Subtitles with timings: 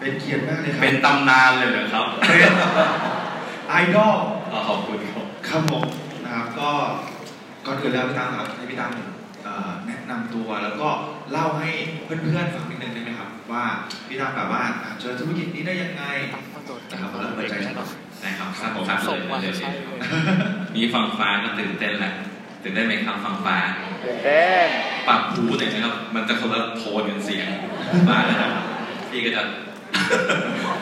[0.00, 2.06] เป็นเกียรติมากเลยครับ เป็นตำนานเลยเหรอครับ
[3.68, 4.16] ไอดอล
[4.52, 5.84] อ๋อขอบคุณครับครับผม
[6.24, 6.70] นะครับก็
[7.66, 8.92] ก่อนอื่นแล้วพี่ตั้มครับให้พี่ตั้ม
[9.44, 10.88] เอ่อแนะนำตัวแล้วก็
[11.32, 11.70] เล่าให้
[12.04, 13.64] เพื่อนๆฟังนิดนึงได้ไหมครับ ว่า
[14.08, 16.04] พี่ตั้มแบบว่าอะเจอธุรกิจนี้ได้ยังไง
[16.90, 17.88] นะครับแล้วเปิดใจสักหน่อย
[18.24, 20.38] นะครับครับผมครับส่งมาเลยใช่เลยเลย
[20.76, 22.14] มีฟังฟ้าก็ตื่นเต้นแหละ
[22.62, 23.56] ตื่นเต้นไหมครับฟังฟ้า
[24.04, 24.68] ตื่นเต้น
[25.08, 27.48] ปรับหูหน่อยนะครับ มันจะคนละโทนกันเสียง
[28.08, 28.52] ฟ้าแล้วนะครับ
[29.10, 29.42] พี่ก็จะ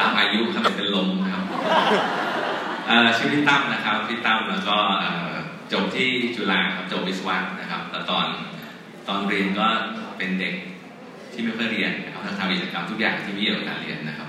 [0.01, 1.45] ตามอายุครับเป็นลมนะครับ
[2.87, 5.33] เอ่อชื่อพี่ตั้มนะครับพี่ตั้มแล้วก็เอ่อ
[5.73, 8.27] จบที่จุฬาครับจบวิศวะนะครับแล้วตอน
[9.09, 9.67] ตอนเรียนก็
[10.19, 10.55] เป็นเด็ก
[11.33, 14.29] ที่ไม่ค่อยเรียนนะครับทำกิจกรรมทุกอย่างที่ไม่เกี่ยวกับการเรียนนะครับ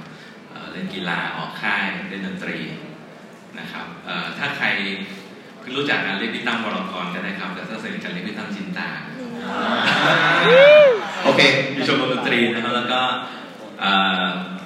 [0.49, 2.57] เอ่อเล่นกีฬาออกค่ายเล่นดนตรี
[3.59, 4.67] นะครับเอ่อถ้าใคร
[5.59, 8.89] เพิ่งรู้จักการเรียกพี่ตั้มวรกรก็ได้ครับแต่ถ้าสนิทกันเรียกพี่ตั้มจินตา
[11.23, 11.41] โอเค
[11.73, 13.01] อยู่ชมรมดนตรีนะครับแล้วก็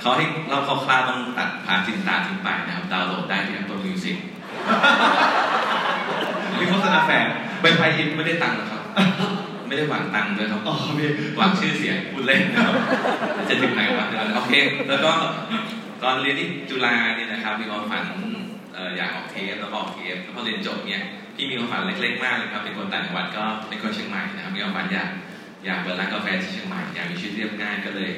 [0.01, 4.15] เอ่อเขาให้เล่าคร่าวๆต้องตัดผ่านจินตาทิ้งไปนะครับ ดาวน์โหลดได้ที่ Apple Music
[6.59, 7.25] มีโฆษณาแฝง
[7.61, 8.81] เป็นไพอินไม่ได้ตังค์นะครับ
[9.67, 12.75] ไม่ได้หวังตังค์ด้วยครับอ๋อพี่หวังชื่อเสียงพูดเล่นนะครับ
[13.49, 14.53] จะถึงไหนวะโอเค
[14.89, 15.11] แล้วก็
[16.03, 18.03] ตอนเรียนที่จุฬาเนี่ยนะครับ มีความฝัน
[18.73, 21.03] เอ่ออยากออกเทปแล้วก็ออกเทปแล้วพอเรียนจบเนี่ย
[21.35, 25.09] พี่มีความฝันเล็กๆมากเลยครับเป็นคนต่างจังหวัดก็เป็นคนเชียงใหม่นะครับมีความฝันอยาก
[25.65, 28.11] อยากเปิดร้านกาแฟที่เชียงใหม่อยากมีชีวิตเรียบง่ายก็เลย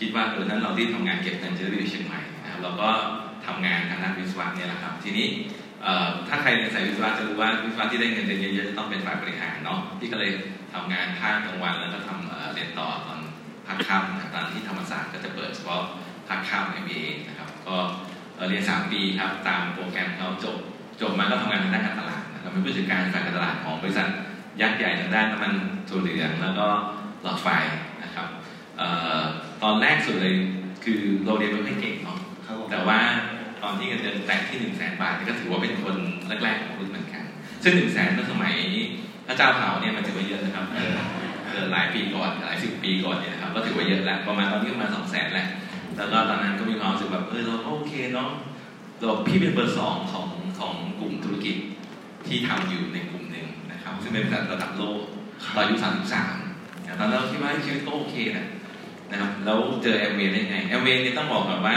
[0.00, 2.88] คิดว่าเออนั้นเราที่ทำงานเก็บเงินจะได้ไปอยู่เชียงใหม่นะครับเราก็
[3.46, 5.26] ทำงานทางด้านวิศวะเนี่ยแหละครับ ทีนี้
[6.28, 10.30] ถ้าใครในสายวิศวะจะรู้ว่าวิศวะที่ได้เงินเดือนเยอะๆจะต้องเป็นฝ่ายบริหารเนาะพี่ก็เลย
[10.72, 13.18] ทำงานภาคกลางวันแล้วก็ทำเอ่อเรียนต่อตอน
[13.66, 15.82] ภาคค่ำนะตอนที่ธรรมศาสตร์ก็จะเปิดเฉพาะ
[16.28, 17.76] ภาคค่ำ MBA นะครับก็
[18.48, 20.56] เรียน 3 ปีครับตามโปรแกรมเขาจบ
[21.00, 24.08] จบมาก็ทำงานทางด้านการตลาดนะครับเป็นผู้จัดการฝ่ายการตลาดของบริษัท
[24.60, 25.52] ยักษ์ใหญ่ทางด้านน้ำมัน
[25.88, 26.66] ถั่วเหลืองแล้วก็
[27.22, 27.48] หลอดไฟ
[28.02, 28.26] นะครับ
[29.62, 30.34] ตอนแรกสุดเลย
[30.84, 32.98] คือเราเรียนไม่ค่อยเก่งเนาะครับผมแต่ว่า
[33.62, 35.96] ตอนที่เงินเดือนแตะที่หนึ่งแสนบาทนี่ก็ถือว่าเป็นคน
[36.44, 37.24] แรกๆของรุ่นเหมือนกัน
[37.62, 38.54] ซึ่งหนึ่งแสนเมื่อสมัย
[39.26, 40.94] พระเจ้าเผาเนี่ยมันถือว่าเยอะนะครับเออ
[41.46, 45.48] เออหลายปีก่อนหลายสิบปีก่อนเนี่ยนะครับก็ถือว่าเยอะแล้วประมาณตอนนี้ประมาณสองแสนแหละ
[45.96, 48.30] แล้วก็ตอนนั้นก็มีความรู้สึกแบบเออเราก็โอเคเนาะ
[49.04, 51.56] เราพี่เป็นเบอร์สองของของกลุ่มธุรกิจ
[52.26, 54.98] ที่ทำอยู่ในกลุ่มหนึ่งนะครับ ซึ่งเป็นบริษัทระดับโลก
[55.52, 56.34] เราอายุสามสิบสาม
[57.00, 58.46] ตอนนั้นเราคิดว่าชีวิตก็โอเคนะ
[59.10, 61.76] นะครับแล้วเจอแอมเวย์ได้ไงแอมเวย์นี่ต้องบอกก่อนว่า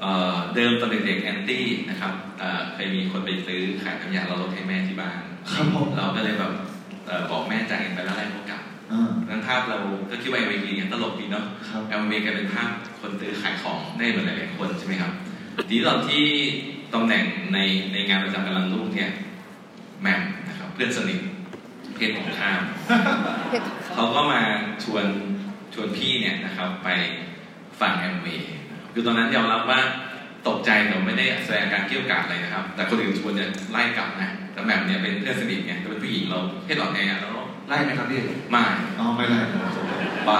[0.00, 5.18] เอ่อเดิมตอนเด็กๆ antiนะครับเอ่อเคยมีคนไปซื้อขายน้ำยาเราลดให้แม่ที่บ้าน
[5.52, 6.52] ครับผมเราก็เลยแบบ
[7.06, 8.60] เอ่อบอกแม่จ่ายเงินไปแล้วไล่เขากลับ
[8.92, 9.78] อ่านั้นภาพเรา
[10.10, 12.68] ก็คิดว่าแอมเวย์เนี่ยตลกดีเนาะครับแอมเวย์กลายเป็นภาพ
[13.00, 15.12] คนซื้อขายของได้เหมือนหลายๆคนใช่ไหมครับ
[15.68, 16.22] ทีนี้ตอนที่
[16.94, 17.58] ตำแหน่งใน
[17.92, 19.10] ในงานประจำกำลังรุ่งเนี่ย
[20.00, 21.20] แหม่มนะครับเพื่อนสนิท
[21.96, 22.60] เพศของข้าม
[23.94, 24.40] เขาก็มา
[24.84, 25.06] ชวน
[25.37, 25.37] ช
[25.82, 26.88] วนพี่เนี่ยนะครับไป
[27.80, 28.52] ฟังแอมเวย์
[28.92, 29.80] คือตอนนั้นยอมรับว่า
[30.48, 37.32] ตกใจแต่ไม่ได้แสดงอาการเกรี้ยวกราดเลยนะครับ แต่คนอื่นชวนเนี่ยไล่กลับนะแต่แบบเนี่ยเป็นเพื่อนสนิทไงก็เป็นผู้หญิงเราเพศหลอดไงอะแล้ว
[37.68, 38.64] ไล่ไหมครับพี่ไม่
[38.98, 39.38] อ๋อไม่ไล่
[40.28, 40.38] บ้า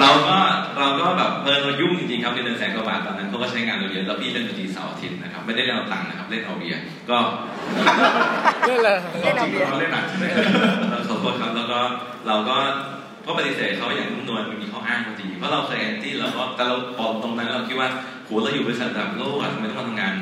[0.00, 0.38] เราก็
[0.78, 7.18] เราก็แบบเออเรายุ่งจริงๆครับเดือนแสนกว่าบาทตอนนั้นเขาก็ใช้งานเราเยอะแล้วพี่เล่นดนตรีเสาร์อาทิตย์นะครับไม่ได้เล่นเอาตังค์นะครับเล่นเอาเบียร์ก็
[8.66, 10.24] เล่นเลยเล่นเอาเบียร์เขาเล่นหนักใช่ไหม
[10.91, 10.91] ขอ
[11.22, 11.80] โทษครับ แล้วก็
[12.26, 12.56] เราก็
[13.26, 17.88] ก็ปฏิเสธเขาอย่างนุ่มนวลมีข้ออ้างพอดีเพราะเราเคย anti เราก็แต่เราพอตรงนั้นเราคิดว่า
[18.24, 20.14] โหเราอยู่บริษัทระดับโลกอะทำไมต้องมาทำงาน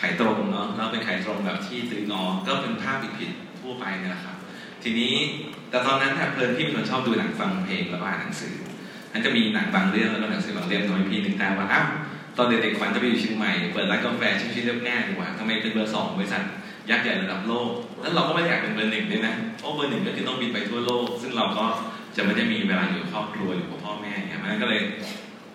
[0.00, 4.36] ขายตรงเนาะเราเป็นขายตรงแบบที่ซื้องอก็เป็นภาพผิดๆทั่วไปเนี่ยแหละครับ
[4.82, 5.14] ทีนี้
[5.70, 8.54] แต่ตอนนั้นเนี่ยเพลินพี่เป็นคนชอบดูหนังฟังเพลงแล้วก็อ่านหนังสือ
[9.12, 11.86] มันจะมีหนังบางเรื่องแล้วก็หนังสือบางเล่มทำให้พี่นึกได้ว่าอ้าว
[12.36, 16.42] ตอนเด็กๆฝันจะไปอยู่เชียงใหม่เปิดร้านกาแฟชื่อชื่อเรียบง่ายดีกว่าทำไมเป็นเบอร์สองบริษัท
[16.90, 17.70] ยักษ์ใหญ่ระดับโลก
[18.00, 21.64] แล้วเราก็ไม่อยากเป็นเบอร์หนึ่งด้วยนะ เพราะเบอร์หนึ่งก็คือต้องบินไปทั่วโลก ซึ่งเราก็
[22.16, 24.80] จะไม่ได้มีเวลาอยู่ครอบครัวอยู่กับพ่อแม่เนี่ยมันก็เลย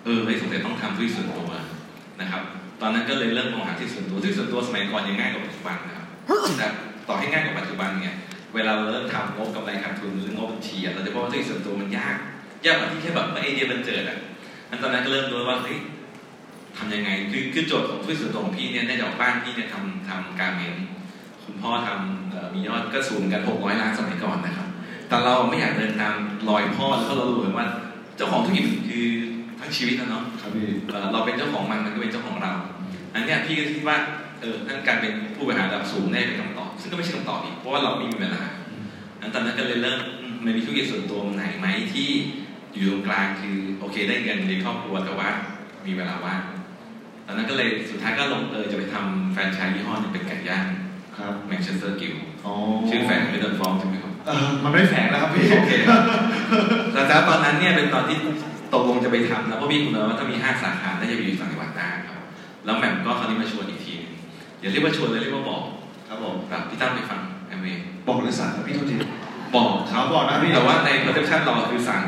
[0.03, 1.49] เออเฮ้สงสัยต้องทำธุรกิจส่วนตัว
[2.21, 2.41] นะครับ
[2.81, 6.07] ตอนนั้นก็เลยเริ่มมองหาที่ส่วนตัว ที่ส่วนตัวสมัยก่อนยังง่ายกว่าปัจจุบันนะครับ
[6.57, 6.67] แต่
[7.07, 8.15] ต่อให้ง่ายกว่าปัจจุบันเนี่ย
[8.55, 12.17] เวลาเราเริ่มทำงบกำไรขาดทุนหรืองบบัญชีเราจะพบว่าธุรกิจส่วนตัวมันยาก
[12.65, 14.17] ยากกว่าที่แค่แบบไอเดียมันเจิดอะ
[14.69, 15.77] อันตอนนั้นก็เริ่มรู้ว่าเฮ้ย
[16.77, 20.75] ทำยังไง คือคือโจทย์ของธุรกิจส่วนตัวของพี่เนี่ยได้จากบ้านพี่เนี่ยทำทำการเมน
[21.61, 24.67] พ่อทำเอ่อมียอดก็สูงกันหกร้อยล้านสมัยก่อนนะครับ
[25.07, 26.13] แต่เราไม่อยากเดินตาม
[26.49, 27.67] รอยพ่อแล้วก็เรารู้เหมือนว่า
[28.17, 29.07] เจ้าของธุรกิจคือ
[29.59, 32.53] ทั้งชีวิตนะเนาะครับพี่เอ่อเราเป็นเจ้าของมันมันก็เป็นเจ้าของเรา
[33.13, 33.97] อันเนี้ยพี่ก็คิดว่า
[34.41, 38.41] เออนั่นการเป็นผู้บริหารระดับสูงแน่เป็นคำตอบซึ่งก็ไม่ใช่คำตอบอีกเพราะว่าเราไม่มีเวลา
[39.21, 42.09] อันตอนนั้นก็เลยเริ่มอืมมันมีธุรกิจส่วนตัวไหนไหมที่
[42.73, 45.29] อยู่ตรงกลางคือโอเคได้เงินในครอบครัวแต่ว่า
[45.85, 46.41] มีเวลาว่าง
[47.25, 50.65] ตอนนั้นก็เลยสุดท้ายก็ลงเออจะไปทำแฟรนไชส์ยี่ห้อหนึงเป็นไก่ย่าง
[51.21, 52.13] ครับแมนเชสเตอร์กริลล์
[52.45, 52.53] อ๋อ
[52.89, 55.71] ชื่อแฝงไม่โดนฟ้องใช่ไหมครับเออมันไม่แฝงแล้วครับพี่โอเค
[56.93, 58.17] แล้วแต่ตอนนั้นเนี่ยเป็นตอนที่
[58.73, 62.19] ตกลงจะไปทำแล้วเพราะพี่คุณว่าถ้ามีห้าสาขาน่าจะไปอยู่ฝั่งตะวันตกครับ
[62.65, 64.13] แล้วแหม่มก็คราวนี้มาชวนอีกทีหนึง
[64.61, 65.63] อย่าเรียกว่าชวนเลยเรียกว่าบอก
[66.07, 68.95] ครับผมแบบพี่ตั้มไปฟังแอมเวย์บอกหรือสั่งครับพี่โทษที
[69.55, 72.01] บอกครับบอกนะพี่แต่ว่าใน perception เราคือสั่ง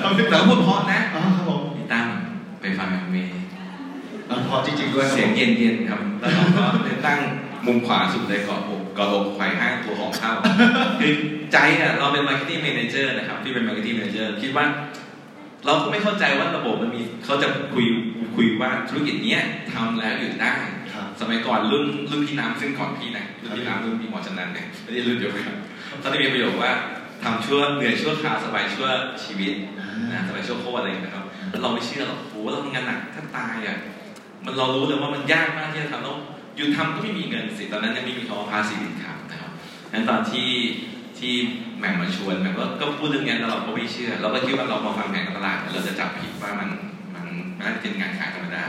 [0.00, 2.06] เอาพี่แต่ก็พูดเพราะนะอ๋อครับผมพี่ตั้ม
[2.60, 3.32] ไปฟังแอมเวย์
[4.30, 7.18] อะพอจริงๆด้วยครับเสียงผมเย็นๆครับแล้วเราก็เลยตั้ง
[7.66, 10.32] มุมขวาสุดเลยเกาะอกเกาะอกไขว่ห้างตัวของเข้า
[11.00, 11.12] คือ
[11.52, 14.64] ใจอะเราเป็น marketing manager นะครับที่เป็น marketing manager คิดว่า
[15.66, 17.86] เราก็ไม่เข้าใจว่าระบบมันมีเขาจะคุย
[18.36, 19.42] คุยว่าธุรกิจเนี้ย
[19.72, 20.54] ทำแล้วหยุดได้
[20.94, 25.54] ครับสมัยก่อนรุ่นรุ่นพี่น้ำซึ่งก่อนพี่นะรุ่นพี่น้ำรุ่นพี่หมอชำนาญเนี่ยไม่ได้รุ่นเดียวกัน
[26.02, 26.72] ตอนนี้มีประโยคว่า
[27.24, 28.88] ทำชั่วเหนื่อยชั่วคราวสบายชั่ว
[29.24, 29.52] ชีวิต
[30.12, 33.76] นะสบายชั่วโคตรอะไรอย่างเงี้ยครับแล้วเราไม่เชื่อหรอกโหเราทำงานหนักถ้าตายอะ
[34.44, 36.16] มันเรารู้เลยว่ามันยากมากที่จะทำแล้ว
[36.56, 39.50] หยุดทำก็ไม่มีเงินสิตอนนั้นยังไม่มีคำว่าภาษีสินค้านะครับ
[39.92, 40.48] งั้นตอนที่
[41.18, 41.32] ที่
[41.78, 46.68] แหม่มมาชวนแหม่มก็ก็พูดเรื่องนี้แล้วเราก็ไม่เชื่อ เราก็คิดว่าเรามาฟังแผนการตลาดเราจะจับผิดว่ามัน
[47.14, 47.26] มัน
[47.56, 48.64] มันน่าจะเป็นงานขายธรรมดา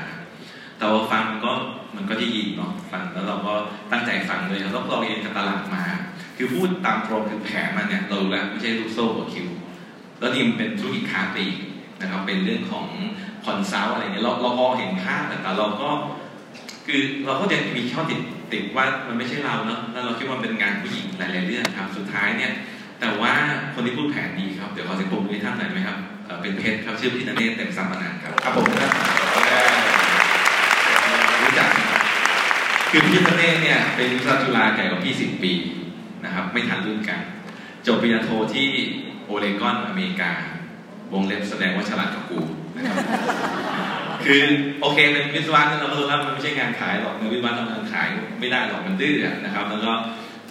[0.78, 1.52] แต่ว่าฟังมันก็
[1.96, 3.54] มันก็ที่ยินเนาะฟังแล้วเราก็
[3.92, 5.84] ตั้งใจฟังเลยแล้วเราเรียนกับตลาดมา
[6.38, 9.48] คือพูดตามตรงคือแผนมันเนี่ยเราดูแล้วไม่ใช่ลูกโซ่หัวคิว
[10.20, 11.56] แล้วนี่มันเป็นธุรกิจค้าปลีก
[12.02, 12.88] นะครับเป็นเรื่องของ
[13.46, 15.90] consult อะไรเนี่ยเราเราพอเห็นภาพแต่เราก็
[16.88, 18.20] คือเราก็จะมีข้อติด
[18.54, 22.52] ติดว่ามันไม่ใช่เราเนาะแล้วเราคิดว่ามันเป็นงานผู้หญิงหลาย ๆ เรื่องครับสุดท้ายเนี่ย
[23.00, 23.34] แต่ว่า
[23.74, 28.92] คนที่พูดแผนดีครับ เดี๋ยวขอเสียงปรบมือให้ท่านหน่อยไหมครับเอ่อเป็นเพชรครับชื่อพี่นเนศเต็มสัมปนานครับครับผมครับ
[31.44, 32.02] รู้จักนะครับ
[32.92, 35.54] คือพี่ธเนศเนี่ยเป็นวิศวจุฬาแก่กว่าพี่สิบปี
[36.26, 37.20] นะครับ ไม่ทันรุ่นกัน
[37.88, 38.68] จบปริญญาโทที่
[39.26, 40.32] โอเรกอนอเมริกา
[41.14, 42.40] วงเล็บแสดงว่าฉลาดกับกู
[42.76, 42.98] นะครับ
[44.26, 44.44] คือ
[44.82, 48.08] โอเคเป็นวิศวะเนี่ยเราก็รู้แล้วมันไม่ใช่งานขายหรอกในวิศวะทำงานขาย
[48.40, 49.92] ไม่ได้หรอกมันดื้ออะนะครับ แล้วก็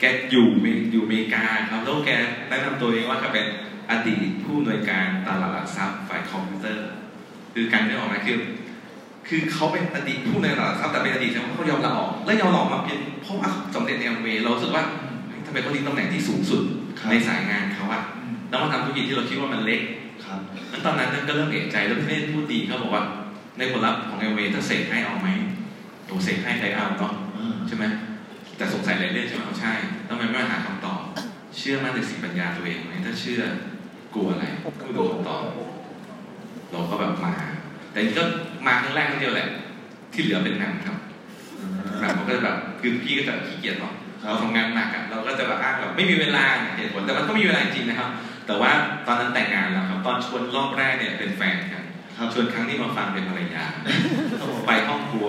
[0.00, 2.10] แกอยู่เมอยู่อเมริกาครับแล้วแก
[2.48, 3.46] แนะนำตัวเองว่าแกเป็น
[3.90, 6.86] อดีตผู้อำนวยการตลาดหลักทรัพย์ฝ่ายคอมพิวเตอร์
[7.54, 8.38] คือการไม่ออกไหมคือ
[9.28, 14.84] คือเขาเป็นอดีตผู้ในตลาดหลักทรัพย์แต่เป็นอดีตแต่ว่าเขายอมลาออกและยอมลาออกมาเป็นเพราะว่าสำเร็จในแอมเวย์เรารู้สึกว่า
[15.26, 16.62] เฮ้ยทำไมเขาทิ้งตำแหน่งที่สูงสุด
[16.98, 18.02] ครับในสายงานเขาอะ
[18.48, 19.80] แล้วมาทำธุรกิจที่เราคิดว่ามันเล็ก
[20.24, 20.40] ครับ
[20.70, 23.04] นั้นตอนนั้นก็เริ่มเอกใจแล้วพี่เนธพูดดีเขาบอกว่า
[23.58, 25.28] ในผลลัพธ์ของแอมเวย์ถ้าเสกให้เอาไหม
[26.06, 27.84] โอ้เสกให้ใครเอาเนาะอืมใช่ไหม
[28.56, 29.72] แต่สงสัยหลายเรื่องใช่ไหมเอาใช่
[30.04, 31.00] แล้วทำไมไม่หาคำตอบ
[31.56, 33.42] เชื่อมั่นในสิ่งปัญญาตัวเองไหมถ้าเชื่อ
[34.14, 34.44] กลัวอะไร
[34.82, 35.42] ก็ดูคำตอบ
[36.70, 37.34] เราก็แบบมา
[37.90, 38.24] แต่นี่ก็
[38.66, 39.48] มาครั้งแรกครั้งเดียวแหละ
[40.12, 40.96] ที่เหลือเป็นหนังครับ
[42.00, 46.44] หนังมันก็จะแบบคือพี่ก็จะขี้เกียจเนาะครับเราทำงานหนักอะเราก็จะแบบอ้างแบบไม่มีเวลา
[46.76, 48.08] เหตุผลแต่มันก็มีเวลาจริงๆนะครับ
[48.46, 48.70] แต่ว่า
[49.06, 51.84] ตอนนั้นแต่งงานแล้วครับ ตอนชวนรอบแรกเนี่ยเป็นแฟนกัน
[52.16, 53.64] ครับชวนครั้งที่มาฟังเป็นภรรยา
[54.40, 55.28] ครับผมไปห้องครัว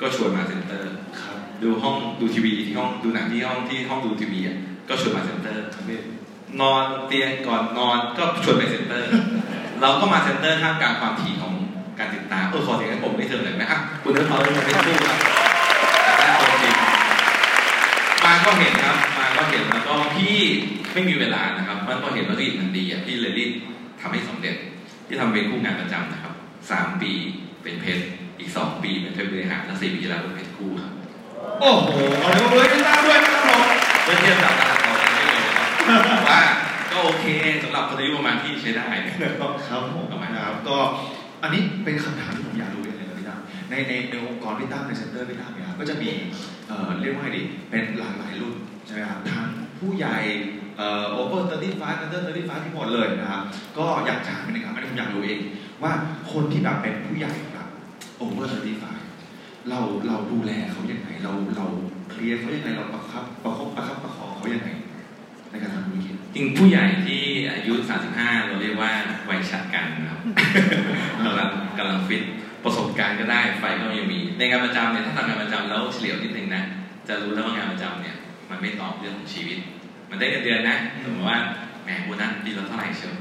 [0.00, 0.92] ก็ชวนมาเซ็นเตอร์
[1.22, 4.56] ครับดูห้องดูทีวีที่ห้องดูหนังที่ห้องที่ห้องดูทีวีอะ
[4.88, 6.00] ก็ชวนมาเซ็นเตอร์ครับพี่
[6.60, 9.08] นอนเตียงก่อนนอนก็ชวนไปเซ็นเตอร์
[9.80, 11.52] เราก็มาเซ็นเตอร์ท่ามกลางความถี่ของ
[11.98, 15.18] การติดตามเออขอเสียงให้ผมไม่เชิญเลยไหมอะคุณเนื้อทองเลยเป็นคู่ครับ
[16.18, 16.64] และโอเค
[18.24, 20.36] มาก็เห็นครับ มาก็เห็นแล้วก็พี่
[20.92, 23.50] ไม่มีเวลานะครับ มันก็เห็นว่าธุรกิจมันดีอะพี่เลยรีบ
[24.00, 24.56] ทำให้สำเร็จ
[25.12, 26.32] ที่ทำเป็นคู่งานประจำนะครับ
[26.70, 27.12] สามปี
[27.62, 28.04] เป็นเพชร
[28.38, 30.92] อีกสองปีเป็นเพชรบริหารและสี่ปีแล้วเป็นเพชรคู่ครับ
[31.60, 31.88] โอ้โห
[32.20, 33.60] เอาเลยเลยพี่ตั้มด้วยครับผม
[34.04, 36.40] เมื่อเทียบกับตลาดเราได้เลยนะครับว่า
[36.92, 37.26] ก็โอเค
[37.62, 40.76] สำหรับคนอายุประมาณที่ใช้ได้นะครับครับผมนะครับก็
[41.42, 46.10] อันนี้เป็นคำถามที่ผมอยากรู้อย่างหนึงนะพี่ตั้มในในในองค์กรพี่ตั้มใน center พี่ตั้มเนี่ยครับก็จะมี
[46.68, 48.54] เอ่อเรียกว่าไงดีเป็นหลากหลายรุ่น
[48.86, 49.48] ใช่ไหมครับทั้ง
[49.78, 50.16] ผู้ใหญ่
[50.76, 53.42] เอ่อ over 35 under 35ที่หมดเลยนะครับ
[53.78, 55.40] ก็อยากถามนิดนึงครับอันนี้ผมอยากรู้เอง
[55.82, 55.92] ว่า
[56.32, 57.68] คนที่แบบเป็นผู้ใหญ่แบบ
[58.20, 58.46] over
[59.06, 61.66] 35เราเราดูแลเขายังไงเราเรา
[62.10, 64.70] เคลียร์เขายังไงเราประคับประคบประคับประคองเขายังไง
[65.50, 67.74] ในการทำธุรกิจจริงผู้ใหญ่ที่อายุ
[68.12, 68.90] 35 เราเรียกว่า
[69.28, 70.20] วัยฉัดกันนะครับ
[71.24, 71.48] กำลัง
[71.78, 72.22] กำลังฟิต
[72.64, 76.62] ประสบการณ์ก็ได้ไฟก็ยังมี ในงานประจำเนี่ยถ้าทำงานประจำแล้วเฉลียวนิดนึงนะ
[77.08, 78.16] จะรู้แล้วว่างานประจำเนี่ย
[78.50, 79.58] มันไม่ตอบเรื่องของชีวิต
[80.12, 81.38] มันได้เงินเดือนนะสมมติว่า
[81.84, 83.14] แหมโบนัสปีละเท่าไหร่เชียว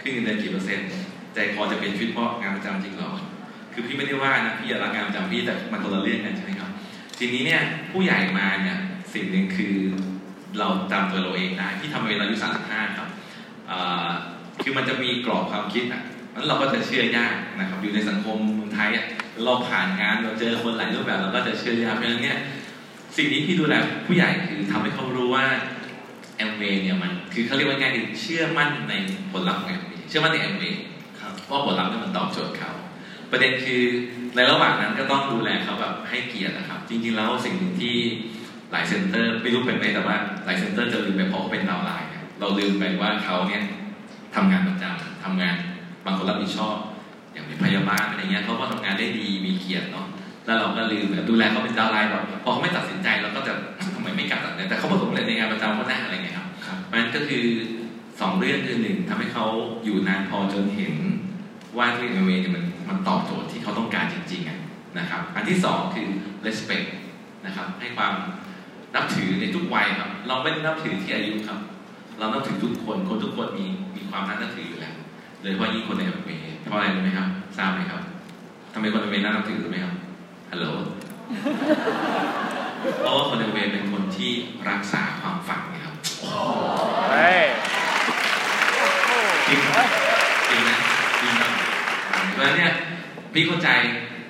[0.00, 0.86] ขึ้นเงินเดือนกี่เปอร์เซ็นต์
[1.34, 3.10] ใจคอจะเป็นชีวิตเพราะงานประจำจริงหรอ
[3.72, 6.70] คือพี่ไม่ได้ว่านะพี่อยากรักงานประจำพี่แต่มันคนละเรื่องกันใช่ไหมครับ
[7.18, 7.62] ทีนี้เนี่ย
[7.92, 8.76] ผู้ใหญ่มาเนี่ย
[9.14, 9.74] สิ่งหนึ่งคือ
[10.58, 12.36] เราจำตัวเราเองได้ที่ทำเวลาอายุ
[12.66, 13.08] 35ครับ
[13.70, 14.08] อ่า
[14.62, 16.02] คือมันจะมีกรอบความคิดอะ
[16.34, 19.06] นั้นเราก็จะเชื่อยากนะครับอยู่ในสังคมเมืองไทยอะ
[19.44, 22.38] เราผ่านงานเราเจอคนหลายรูปแบบเราก็จะเชื่อยากเพราะฉะนั้นเนี่ย
[23.16, 23.74] สิ่งนี้พี่ดูแล
[24.06, 25.44] ผู้ใหญ่คือทำให้เขารู้ว่า
[26.36, 28.94] แอมเวย์เนี่ยมันคือเขาเรียกว่าไงคือเชื่อมั่นใน
[29.32, 30.80] ผลลัพธ์ของแอมเวย์เชื่อมั่นในแอมเวย์
[31.20, 32.72] ครับว่าผลลัพธ์เนี่ยมันตอบโจทย์เขา
[33.30, 33.82] ประเด็นคือ
[34.36, 37.96] ในระหว่างนั้นก็ต้องดูแลเขาแบบให้เกียรตินะครับ จริงๆแล้วสิ่งหนึ่งที่
[38.72, 43.62] หลาย center ไม่รู้เป็นไหมแต่ว่าหลาย center จะลืมไปเพราะเขาเป็น downline เนี่ยเราลืมไปว่าเขาเนี่ย
[44.34, 45.56] ทำงานประจำทำงาน
[46.04, 46.76] บางคนรับผิดชอบ
[47.32, 50.06] อย่างเป็นพยาบาลอะไรเงี้ยเขาก็ทำงานได้ดีมีเกียรติเนาะ
[50.46, 53.52] แล้วเราก็ลืมแบบดูแลเขาเป็นดาวไลน์แบบพอเขาไม่ตัดสินใจเราก็จะ
[54.06, 57.44] ทำไมไม่กลับตัดสินใจแต่เขาประสบความสำเร็จในงานประจำเขาได้อะไรเงี้ยครับครับเพราะฉะนั้นก็คือ
[58.20, 59.46] สองเรื่องคือหนึ่งทำให้เขา
[59.84, 60.94] อยู่นานพอจนเห็น
[61.76, 64.58] ว่าที่เอเวเนี่ยมันมันตอบโจทย์ที่เขาต้องการจริงๆอะ
[64.98, 66.08] นะครับ อันที่สองคือ
[66.46, 66.86] respect
[67.46, 68.14] นะครับให้ความ
[68.94, 71.58] นับถือในทุกวัยครับ เราไม่ได้นับถือที่อายุครับ
[72.18, 74.94] เรานับถือทุกคนคนทุกคนมีมีความน่านับถืออยู่แล้ว
[75.40, 76.30] โดยเฉพาะยิ่งคนในเอเว
[76.62, 78.00] เพราะอะไรรู้ไหมครับทราบไหมครับ
[78.74, 79.94] ทำไมคนในเอเวน่านับถือรู้ไหมครับ
[80.50, 80.66] ฮัลโหล
[82.98, 84.30] เพราะว่าคนในเอเวเป็นคนที่
[84.68, 85.94] รักษาความฝันไงครับ
[87.10, 87.44] เฮ้ย
[89.48, 89.58] จริง
[90.50, 90.78] จริงนะ
[91.20, 91.52] จริงครับ
[92.32, 92.72] เพราะฉะนั้นเนี่ย
[93.32, 93.68] พี่เข้าใจ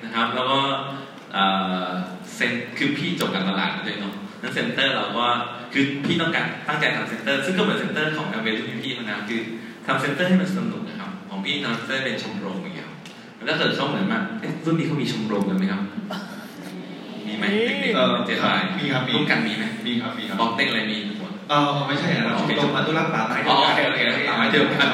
[0.03, 0.59] นะครับ แล้วก็
[1.33, 1.43] เอ่
[1.83, 1.87] อ
[2.35, 5.25] เซนคือพี่จบการตลาดด้วยเนาะนั้น center เราก็
[5.73, 9.41] คือพี่ต้องการตั้งใจทำ center ซึ่งก็เหมือน center ของแอมเวย์ที่พี่มานะคือ
[9.87, 12.97] ทำ center ให้มันสนุกนะครับ ของพี่ทำ center เป็นชมรมอย่างเงี้ยครับ
[13.35, 15.81] แล้วถ้าเกิดเขาเหมือนมาเอ๊ะรุ่นนี้เขามีชมรมกันไหมครับ
[17.27, 24.89] มีไหมเด็กเออๆเจ๊ทายมีครับมีร่วมกันมีไหมมีครับมีครับบอกเต้งอะไรมีหมดเออไม่ใช่นะครับชมรมอนุรักษ์ป่าไม้อ๋อโอเคโอเคตามมาเดียวกัน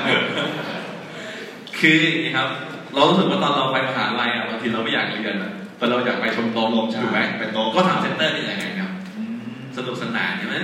[1.80, 2.48] คืออย่างนี้ครับ
[2.94, 6.70] เรารู้สึกว่าตอนเราไปมหาลัยอะบางทีเราไม่อยากเรียนอะแต่เราอยากไปชมรม
[7.02, 9.36] ถูกไหมเป็นโต๊ะก็ทำเซ็นเตอร์นี่ยังไงครับอืม
[9.78, 10.56] สนุกสนานใช่ไหม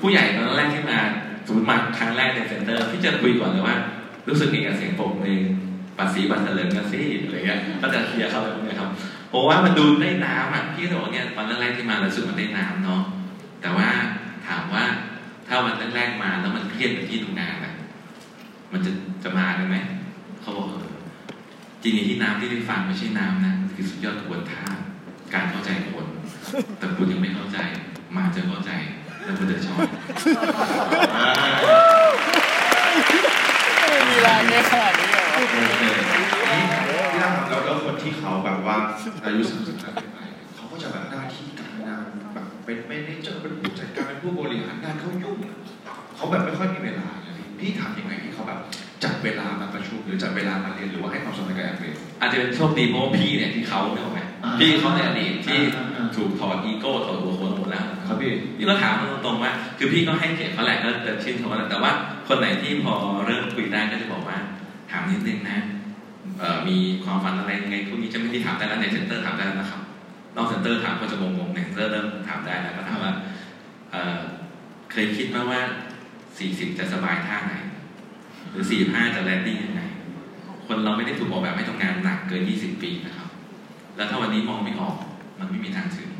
[0.00, 0.98] ผู้ใหญ่ตอนแรกที่มา
[1.46, 3.76] สมมติมาครั้งแรกในเซ็นเตอร์พี่จะคุยก่อนเลยว่า
[4.28, 5.40] รู้สึกยังไงกับเสียงปรบมือ
[5.98, 8.90] ปัสสีบันเถลิงกันสิอะไรเงี้ยก็จะเคลียร์เขาไปพวกเนี้ยครับ
[9.28, 13.02] เพราะว่ามันดูได้น้ำอะพี่ก็บอกว่าเนี่ยตอนแรกๆที่มาเรารู้สึกมันได้น้ำเนาะ
[13.60, 13.88] แต่ว่า
[14.46, 14.84] ถามว่า
[15.46, 17.74] ถ้าวันแรกๆมาแล้วมันเครียดเหมือนที่ทำงานอะ
[18.72, 18.90] มันจะ
[19.22, 19.76] จะมาได้ไหม
[20.40, 20.86] เขาบอกเออ
[21.82, 24.64] จริงๆที่น้ำที่ได้ฟังไม่ใช่น้ำนะคือสุดยอดกระบวนท่า
[25.34, 26.06] การเข้าใจคน
[26.78, 27.58] แต่คุณยังไม่เข้าใจ
[28.16, 28.70] มาจะเข้าใจ
[29.24, 29.78] แล้วคุณจะชอบ
[33.88, 35.20] ไม่มีแรงเงี้ยขนาดนี้เหร
[36.86, 36.87] อ
[38.08, 38.76] ที่เขาแบบว่า
[39.24, 40.18] อายุสามสิบขึ้นไป
[40.56, 45.38] เขาก็จะแบบหน้าที่การงานแบบเป็นเมนเจอร์เป็นผู้จัดการเป็นผู้บริหารงานเขายุ่ง
[46.16, 48.60] เขาแบบไม่ค่อยมีเวลาเลยพี่ถามยังไงที่เขาแบบ
[49.04, 51.84] จัดเวลามาประชุมหรือจัดเวลามาเรียนหรือว่าให้ความสำคัญกับแอมเวย์
[52.20, 61.90] อาจจะเป็นโชคดีเพราะว่าพี่เนี่ยที่เขาเนี่ยหรอกไหมอ่าพี่เขาในอดีตที่อ่าอ่าถูกถอดอีโก้ถอดหัวโขนหมดแล้วครับพี่นี่เราถามตรงๆว่า คือพี่ก็ให้เกียรติเขาแหละก็จะชื่นชมเขาแหละแต่ว่า
[62.28, 62.94] คนไหนที่พอ
[63.26, 64.36] เริ่มคุยได้ก็จะบอกว่า
[64.90, 65.77] ถามนิดนึงนะเอ่อ
[66.68, 69.80] มีความฝันอะไรยังไงพวกนี้จะไม่ได้ถามได้แล้วใน center ถามได้แล้วนะครับ
[70.36, 73.12] นอก center ถามก็จะงงๆใน center เริ่มถามได้แล้วก็ถามว่า
[74.92, 75.60] เคยคิดไหมว่า
[76.18, 77.54] 40 จะสบายท่าไหน
[78.50, 79.80] หรือ 45 จะแลนดิ้งยังไง
[80.66, 83.28] คนเราไม่ได้ถูกออกแบบให้ทำงานหนักเกิน 20 ปีนะครับ
[83.96, 84.96] แล้วถ้าวันนี้มองไม่ออก
[85.38, 86.10] มันไม่มีทางถึง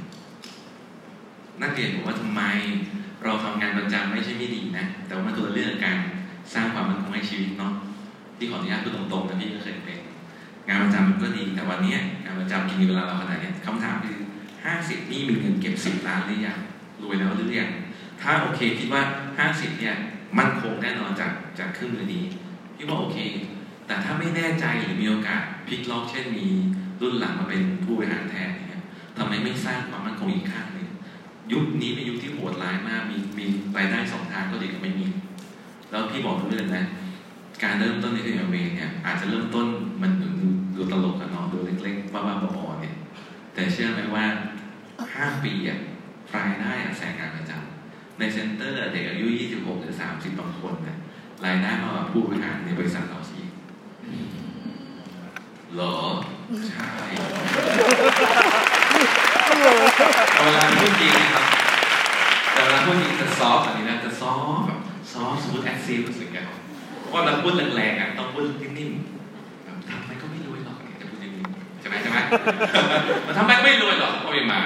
[1.62, 2.42] นักเรียนบอกว่าทำไม
[3.24, 5.98] เราทำงานประจำไม่ใช่ไม่ดีนะ แต่ว่ามันตัวเรื่องการ
[6.54, 7.72] สร้างความมั่นคงให้ชีวิตเนาะ
[8.36, 9.97] ที่ขออนุญาตพูดตรงๆนะพี่ก็เคยเป็น
[10.68, 14.18] งานประจำมันก็ดีแต่วันนี้งานประจำกินเวลาเราขนาดนี้คำถามคือ
[14.64, 16.58] ห้าสิบนี่มีเงินเก็บสิบล้านหรือยัง
[17.02, 17.70] รวยแล้วหรือยัง
[18.20, 19.02] ถ้าโอเคคิดว่า
[19.38, 19.94] ห้าสิบเนี่ย
[20.38, 22.24] มั่นคงแน่นอนจากจากเครื่องมือนี้
[22.74, 23.18] พี่ว่าโอเค
[23.86, 26.46] แต่ถ้าไม่แน่ใจหรือมีโอกาสพลิกล็อกเช่นมี
[27.00, 28.82] รุ่นหลังมาเป็นผู้บริหารแทนเงี้ย
[29.16, 30.88] ทำไมไม่สร้างความมั่นคงอีกข้างหนึ่ง
[31.52, 33.44] ยุคนี้เป็นยุคที่โหดร้ายมากมีมี
[33.76, 35.06] รายได้สองทางก็ดีกว่าไม่มี
[35.90, 36.84] แล้วพี่บอกเรื่องนะ
[37.62, 39.66] การเริ่มต้นในเอเวเนี่ยอาจจะเริ่มต้น
[40.02, 40.57] มันดูดูตลกกันเน
[41.88, 42.96] าะ เด็กๆบ้าๆบอๆเนี่ย
[43.54, 44.24] แต่เชื่อไหมว่า
[45.14, 45.78] ห้าปีอะ
[46.36, 50.98] รายได้อะแสนงานประจำใน center เด็กอายุ 26 หรือ 30 บางคนเนี่ย
[51.44, 53.40] รายได้มากกว่าผู้บริหารในบริษัทเราสิ
[55.76, 55.96] หรอ
[56.68, 56.90] ใช่
[60.42, 61.44] เวลาพูดจริงนะครับ
[62.52, 64.80] แต่เวลาพูดจริงจะ soft อันนี้นะจะ soft แบบ
[65.12, 66.44] ซอฟสมมติแอคซีฟรู้สึกกัน
[66.98, 69.17] เพราะว่าเราพูดแรงๆอะต้องพูดนิ่มๆ
[71.88, 72.18] ช่ไหมใช่ไหม
[73.26, 74.60] มันทำไมก็ไม่รวยหรอกเพราะไม่มา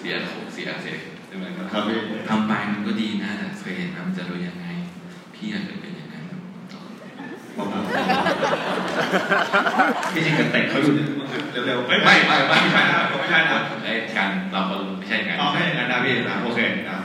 [0.00, 0.94] เสียของเสียเสีย
[1.26, 1.98] ใช่ไหมครับครับพี่
[2.30, 4.66] ทำไปมันก็ดีนะแต่เคยเห็นไหมมันจะรวยยังไง
[5.34, 6.24] พี่อาจจะเป็นอย่างนั้น
[7.58, 7.78] บอกมา
[10.12, 10.94] พี่จริงกันเตะเขาอยู่
[11.66, 16.98] เร็วๆไม่ไม่ไม่ไม่ไม่ใช่นะไม่ใช่นะไอ้การเราคนไม่ใช่กันเอาให้อย่างนั้นนะพี่นะโอเคนะ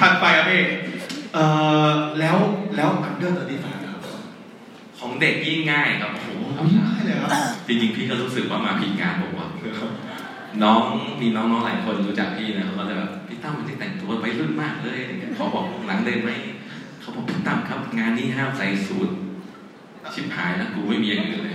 [0.00, 0.62] ถัดไปอะพี่
[1.34, 1.44] เอ่
[1.86, 1.88] อ
[2.20, 2.36] แล้ว
[2.76, 3.83] แล้ว under thirty five ครับ
[5.04, 7.30] ของเด็กยิ่งง่ายครับโอ้โหเอาง่ายเลยครับ
[7.66, 9.46] จริงๆพี่ก็รู้สึกว่ามาผิดงานผมว่า
[10.62, 10.82] น้อง
[11.20, 16.30] มีน้องๆหลายคนรู้จักพี่นะเขาก็จะแบบพี่ตั้มมันที่แต่งตัววัยรุ่นมากเลยอะไรเงี้ยเขาบอกหลังเดินไหม
[17.00, 19.10] เขาบอกพี่ตั้มครับ งานนี้ห้ามใส่สูท
[20.14, 21.54] ชิบหายแล้วกูไม่มีอย่างอื่นเลย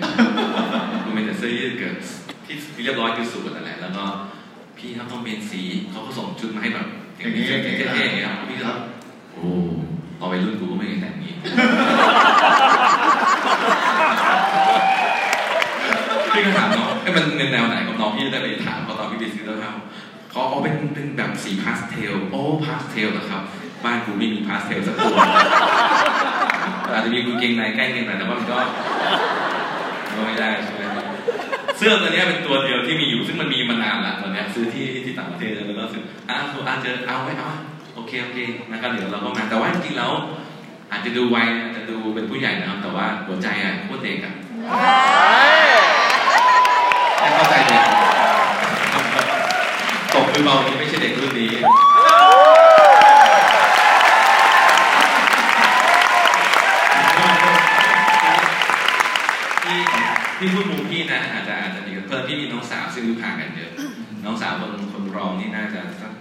[1.04, 1.96] กูมีแต่เสื้อยืดเกิด
[2.46, 4.04] ที่เรียบร้อยคือสูทนั่นแหละแล้วก็
[4.78, 6.88] พี่เขาต้องเป็นสีเขาก็ส่งชุดมาให้แบบ
[7.18, 8.72] อย่างนี้เท่ๆอย่างเงี้ยครับพี่ก็
[9.34, 9.48] โอ้
[10.20, 11.36] ตอนวัยรุ่นกูก็ไม่เคยแต่งอย่างนี้
[18.66, 19.74] ถามเขาตอนพี่ไปซื้อแล้วครับ
[20.32, 23.42] เขาเอาเป็นเป็น แบบสีพาสเทล โอ้พาสเทลเหรอครับ
[23.84, 25.16] บ้านกูไม่มีพาสเทลสักตัว
[26.92, 28.58] อาจจะมีกางเกงในใกล้เคียงหน่อยแต่ว่ามันก็
[30.16, 30.84] ก็ไม่ได้ใช่ไหม
[31.78, 37.50] เสื้อตัวนี้เป็นตัวเดียวที่มีอยู่ ซึ่งมันมีมานานละตอนนี้ซื้อที่ที่ต่างประเทศแล้วก็รู้สึกอ้าวอาจจะเอาไว้เอา
[37.96, 38.38] โอเคโอเค
[38.72, 40.12] นะครับเดี๋ยวเราก็มาแต่ว่าจริงๆแล้ว
[40.92, 44.34] อาจจะดูวัยอาจจะดูเป็นผู้ใหญ่นะครับ แต่ว่าหัวใจอะโคตรเด็กอะ
[50.40, 51.50] ตกมือเบานี้ไม่ใช่เด็กรุ่นนี้
[59.64, 59.80] ที่
[60.38, 63.72] ที่พูดมุมพี่นะอาจจะอาจจะมีเพื่อนพี่มีน้องสาวซึ่งอายุห่างกันเยอะ
[64.26, 66.14] น้องสาวคนคนรองนี่น่าจะสัก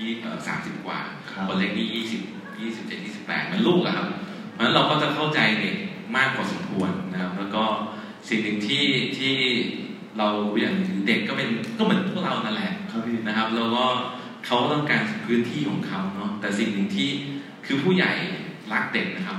[0.00, 0.98] ยี่เอ่อสามสิบกว่า
[1.30, 2.20] ครับคนเล็กนี่ยี่สิบ
[2.60, 4.06] ยี่สิบเจ็ดยี่สิบแปดมันลูกอะครับ
[4.54, 5.74] เพราะฉะนั้นเราก็จะเข้าใจเด็ก
[6.16, 7.62] มากพอสมควรนะครับ แล้วก็
[8.28, 8.84] สิ่งหนึ่งที่
[9.18, 9.34] ที่
[10.18, 10.28] เรา
[10.60, 13.84] อย่างถือ เด็กก็เป็นก็เหมือนพวกเรานั่นแหละครับพี่นะครับ แล้วก็
[14.46, 17.08] เขาต้องการพื้นที่ของเขาเนาะแต่สิ่งหนึ่งที่
[17.66, 18.12] คือผู้ใหญ่
[18.72, 19.38] รักเด็กนะครับ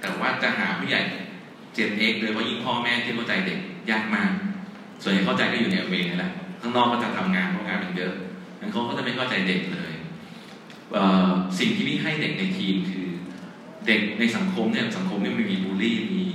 [0.00, 1.00] แต่ว่าจะหาผู้ใหญ่
[1.74, 3.58] เจนเอกโดยเฉพาะยิ่งพ่อแม่ที่เข้าใจเด็ก
[3.90, 4.30] ยากมาก
[5.02, 8.12] ส่วนใหญ่เข้าใจก็อยู่ในเวนี่แหละข้างนอกก็จะทำงานเพราะงานมันเยอะ
[8.60, 9.92] งั้นเขาก็จะไม่เข้าใจเด็กเลย
[10.92, 13.06] เอ่อสิ่งที่พี่ให้เด็กในทีมคือ
[13.86, 16.26] เด็กในสังคมเนี่ยสังคมเนี่ยมันมีบูลลี่มี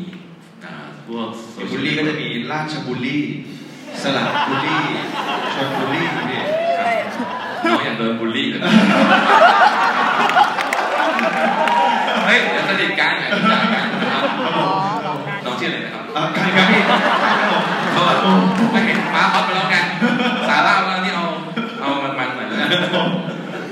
[0.63, 0.73] อ่า
[1.07, 1.27] พวก
[1.71, 3.23] บุลลี่ก็จะมีราชบุลลี่
[4.03, 4.81] สลับบุลลี่
[5.55, 6.41] ชนบุลลี่พี่
[7.65, 8.59] น้องอยากโดนบูลลี่เหรอ
[12.25, 14.23] เฮ้ยเดี๋ยวสนิทกันไงรู้จักกันนะครับ
[15.45, 16.81] น้องชื่ออะไรนะครับอะใครครับพี่
[17.91, 18.17] เขาแบบ
[18.71, 19.77] ไม่เห็นป้าฮอตไปแล้วไง
[20.49, 21.25] สาระเรานี่เอา
[21.81, 22.69] เอามันมันๆหน่อยนะ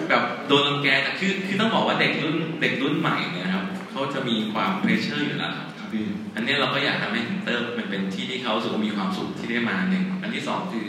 [0.09, 6.03] แบบโดนรังแกแต่คือคือต้องบอกว่าเด็กรุ่นเด็กรุ่นใหม่เนี่ยนะครับเขาจะมีความ pressure อยู่แล้วครับครับพี่
[6.35, 10.87] อันนี้เราก็อยากทำให้ center มันเป็นที่ที่เขารู้สึกว่ามีความสุขที่ได้มาหนึ่ง อันที่สองคือ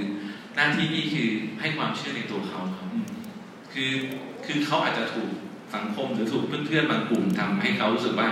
[0.55, 1.29] หน้าที่นี่คือ
[1.61, 2.89] ให้ความเชื่อในตัวเขาครับ
[3.73, 3.93] คือ
[4.47, 5.31] คือเขาอาจจะถูก
[5.75, 8.29] สังคมหรือถูกเพื่อนๆบางกลุ่มทำให้เขารู้สึกว่า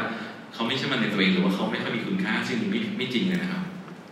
[0.55, 3.63] เขาไม่เชื่อมันในตัวเองหรือว่าเขาไม่ค่อยมีคุณค่าซึ่งไม่ไม่จริงเลยนะครับ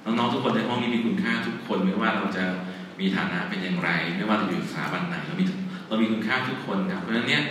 [0.04, 2.44] น้องๆทุกคนในห้องนี้มีคุณค่าทุกคนไม่ว่าเราจะ
[3.00, 5.44] มีฐานะเป็นอย่างไร ไม่ว่าเราอยู่สถาบันไหนเรามี
[5.88, 7.42] เรามีคุณค่าทุกคนครับเพราะฉะนั้นเนี่ย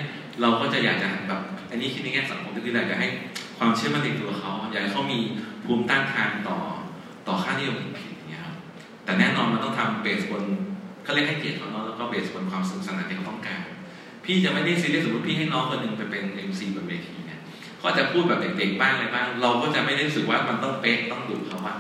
[0.42, 3.08] เราก็จะอยากจะแบบอันนี้คิดในแง่สังคมก็คืออยากจะให้
[3.58, 5.20] ความเชื่อมั่นในตัวเขาอยากให้เขามี
[5.66, 6.58] ภูมิต้านทานต่อ
[7.28, 7.78] ต่อค่านิยม
[9.06, 10.44] แต่แน่นอนมันต้องทำเบสบน
[11.04, 13.60] เขาเรียกให้เกียรติเขาเนาะแล้วก็เบสบนความสนุกสนานที่เขาต้องการ
[14.26, 17.40] พี่จะไม่ได้ซีเรียสสมมติพี่ให้น้องคนหนึ่งไปเป็น MC บนเวทีเนี่ย
[17.78, 21.76] เขาอาจจะพูดแบบเด็กๆบ้างอะไรบ้าง เราก็จะไม่ได้รู้สึกว่ามันต้องเป๊ะต้องดุเขาอะ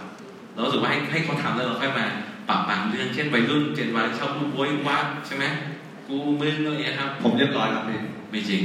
[0.54, 2.06] เรารู้สึกว่าให้ให้เขาทำแล้วเราค่อยมา
[2.50, 5.46] ปรับบางเรื่องเช่นวัยรุ่นเจนวายชอบพูดโวยวายใช่ไหม
[6.08, 8.00] กูมึงอะไรอย่างเงี้ยครับ ผมเรียบร้อยครับพี่
[8.32, 8.62] ไม่จริง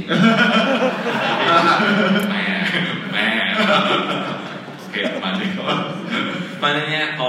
[2.31, 2.43] แม่
[3.13, 4.50] แม่โอ
[4.91, 5.65] เคประมาณนี้ครับ
[6.57, 7.27] เพราะฉะนั้นเนี่ยพอ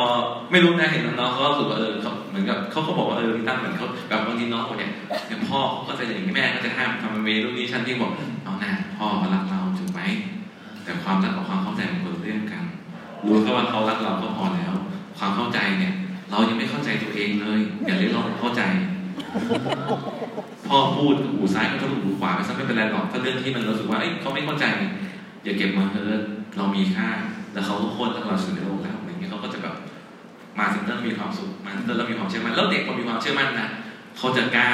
[0.50, 4.92] ไม่รู้นะเห็นน้องเขาสึกว่าเออเขาเหมือนกับเขาก็บอกว่าเออพี่ตั้งเหมือนเขาแบบบางทีน้องคนเนี่ย
[5.26, 8.12] เนี่ยพ่อเขาก็จะอย่างนี้แม่ก็จะห้ามทำเวรุ่นนี้ฉันที่บอก
[8.44, 10.00] เอาหน้าพ่อเขารักเราถูกไหม
[10.84, 12.64] แต่ความรักกับความเข้าใจมันคนละเรื่องกัน
[13.26, 14.72] รู้แค่ว่าเขารักเราก็พอแล้ว
[15.18, 15.94] ความเข้าใจเนี่ย
[16.30, 18.62] เรายังไม่เข้าใจตัวเองเลยอย่าเรียกร้องเข้าใจ
[20.68, 24.64] พ่อพูดหูซ้ายก็ทะลุหูขวาไปซะไม่เป็นไรหรอกถ้าเรื่องที่มันรู้สึกว่าเอ้ยเขาไม่เข้าใจ
[25.44, 26.22] อย่าเก็บมาเถอะ
[26.56, 27.08] เรามีค่า
[27.52, 29.74] แล้วเขาก็โคตรรักเราสุดในโลกแล้วอย่างเงี้ยเขาก็จะแบบ
[30.58, 33.68] มา center มีความสุขมา center แล้วมีความเชื่อมั่นแล้วเด็กพอมีความเชื่อมั่นนะ
[34.18, 34.68] เขาจะกล้า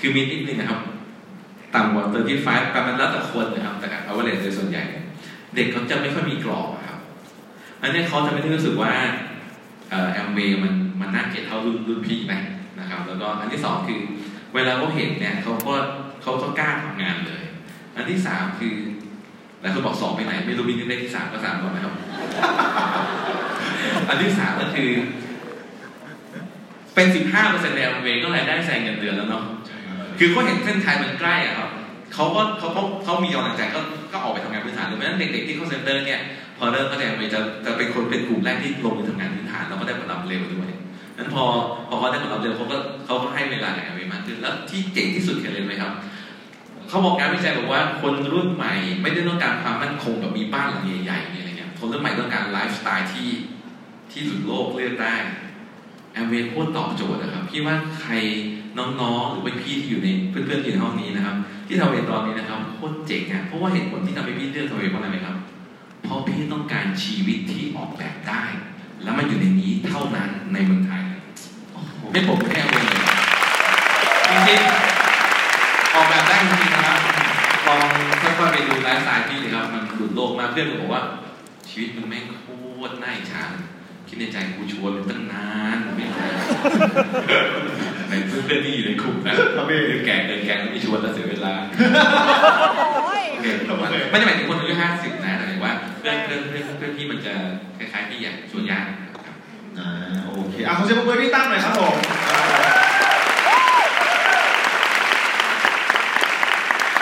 [0.00, 0.80] คือมีนิดนึงนะครับ
[1.74, 4.84] ต่ำกว่า thirty-five แต่มันแล้วแต่คนนะครับ แต่เอาว่าเทรนด์โดยส่วนใหญ่
[5.54, 6.98] เด็กเขาจะไม่ค่อยมีกรอบอะครับ
[7.82, 8.92] อันนี้เขาจะไม่ได้รู้สึกว่า
[9.90, 12.40] เอ่อแอมเวย์มันมันน่าเกลียดเท่ารุ่นรุ่นพี่นะ
[12.80, 14.00] นะครับ แล้วก็อันที่สองคือ
[14.54, 15.74] เวลาเขาเห็นเนี่ยเขาก็
[16.22, 17.42] เขาก็กล้าทำงานเลย
[17.96, 18.74] อันที่สามคือ
[19.66, 21.94] หลายคนบอกสองไปไหน ไม่รู้มีเลขที่สามก็สามก่อนนะครับ
[24.08, 24.90] อันที่สามก็คือ
[26.94, 31.70] เป็นสิบห้าเปอร์เซ็นต์ในแอมเวย์ก็รายได้แซงเงินเดือนแล้วเนาะใช่ครับคือเขาเห็นเส้นชัยมันใกล้อะครับ
[32.14, 33.80] เขาก็เขาเขาเขามีกำลังใจก็
[34.12, 36.20] ก็ออกไปทำงานพื้นฐานเลยเพราะฉะนั้นเด็กๆที่เข้าเซ็นเตอร์เนี่ย
[36.58, 40.70] พอเริ่มเข้าใจไปจะจะเป็นคนเป็นกลุ่มแรกที่ลงมือทำงานพื้นฐานแล้วก็ได้ผลลัพธ์เร็วด้วย
[41.16, 41.44] นั้นพอ
[41.88, 42.76] พอเขาได้ผลลัพธ์เร็วเขาก็
[43.06, 45.92] เขาก็ให้เวลาในการเวมากขึ้นแล้วที่เจ๋งที่สุดคืออะไรรู้ไหมครับ
[46.88, 53.30] เขาบอกงานวิจัยบอกว่าคนรุ่นใหม่ ไม่ได้ต้องการความมั่นคงแบบมีบ้านหลังใหญ่ๆมีอะไรเงี้ยคนรุ่นใหม่ต้องการไลฟ์สไตล์ที่
[54.10, 55.14] ที่หลุดโลกเลือกได้
[56.12, 58.12] แอมเวย์โคตรตอบโจทย์นะครับพี่ว่าใคร
[58.78, 65.36] น้องๆ หรือว่าพี่ที่อยู่ในเพื่อนๆที่อยู่ในห้องนี้นะครับ ที่ทำเวย์ตอนนี้นะครับโคตรเจ๋งอะเพราะว่าเหตุผลที่ทำให้พี่เลือกทำเวย์เพราะอะไรไหมครับ
[66.04, 68.42] เพราะพี่ต้องการชีวิตที่ออกแบบได้
[69.02, 71.02] แล้วมันอยู่ในนี้เท่านั้นในเมืองไทย
[72.10, 73.04] ไม่ผมแค่เวย์เลย
[74.30, 76.75] จริงๆออกแบบได้จริง
[80.56, 81.02] เลยครับมันหลุดโลกมากเพื่อนผมบอกว่า
[81.68, 82.46] ชีวิตมันแม่งโค
[82.88, 83.64] ตรน่าอิจฉาเลย
[84.08, 86.18] คิดในใจกูชวนมันตั้งนานไม่ไป
[88.08, 91.54] ในเพื่อนๆที่อยู่ในกลุ่มนะครับพี่คือแก่เกินแก่ก็ไม่ชวนแล้วเสียเวลา
[93.04, 93.46] โอ้ยโอเค
[94.10, 97.34] ไม่ได้หมายถึงคนอายุห้าสิบนะแต่หมายถึงว่าเพื่อนเพื่อนเพื่อนเพื่อนที่มันจะ
[97.78, 98.84] คล้ายๆพี่อยากชวนยาก
[99.26, 99.36] ครับ
[99.78, 101.94] อ่าโอเคอะขอเสียงปรบมือให้พี่ตั้มหน่อยครับผม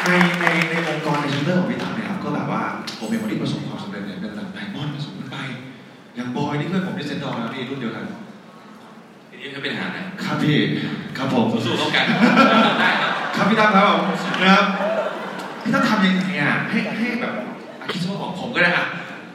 [0.04, 2.62] ในในในองค์กรในเชนเตอร์ของพี่ตั้มเนี่ยครับก็แบบว่า
[3.04, 5.38] ผมเป็นคนที่ประสบความสำเร็จในระดับไดมอนด์ประสบขึ้นไป
[6.14, 8.04] อย่างบอยนี่เพื่อนผมที่เซนต์ดอมนะพี่รุ่นเดียวกัน
[9.30, 10.56] ทีนี้ก็เป็นอาหารนะครับพี่
[11.16, 12.06] ครับผมสู้ๆเข้ากัน
[12.80, 14.02] ได้ครับครับพี่ตั้มครับผม
[14.42, 14.66] นะครับ
[15.62, 17.32] พี่ตั้มทำยังไงอะให้ให้แบบ
[17.80, 18.86] อะคิดว่าบอกผมก็ได้อะ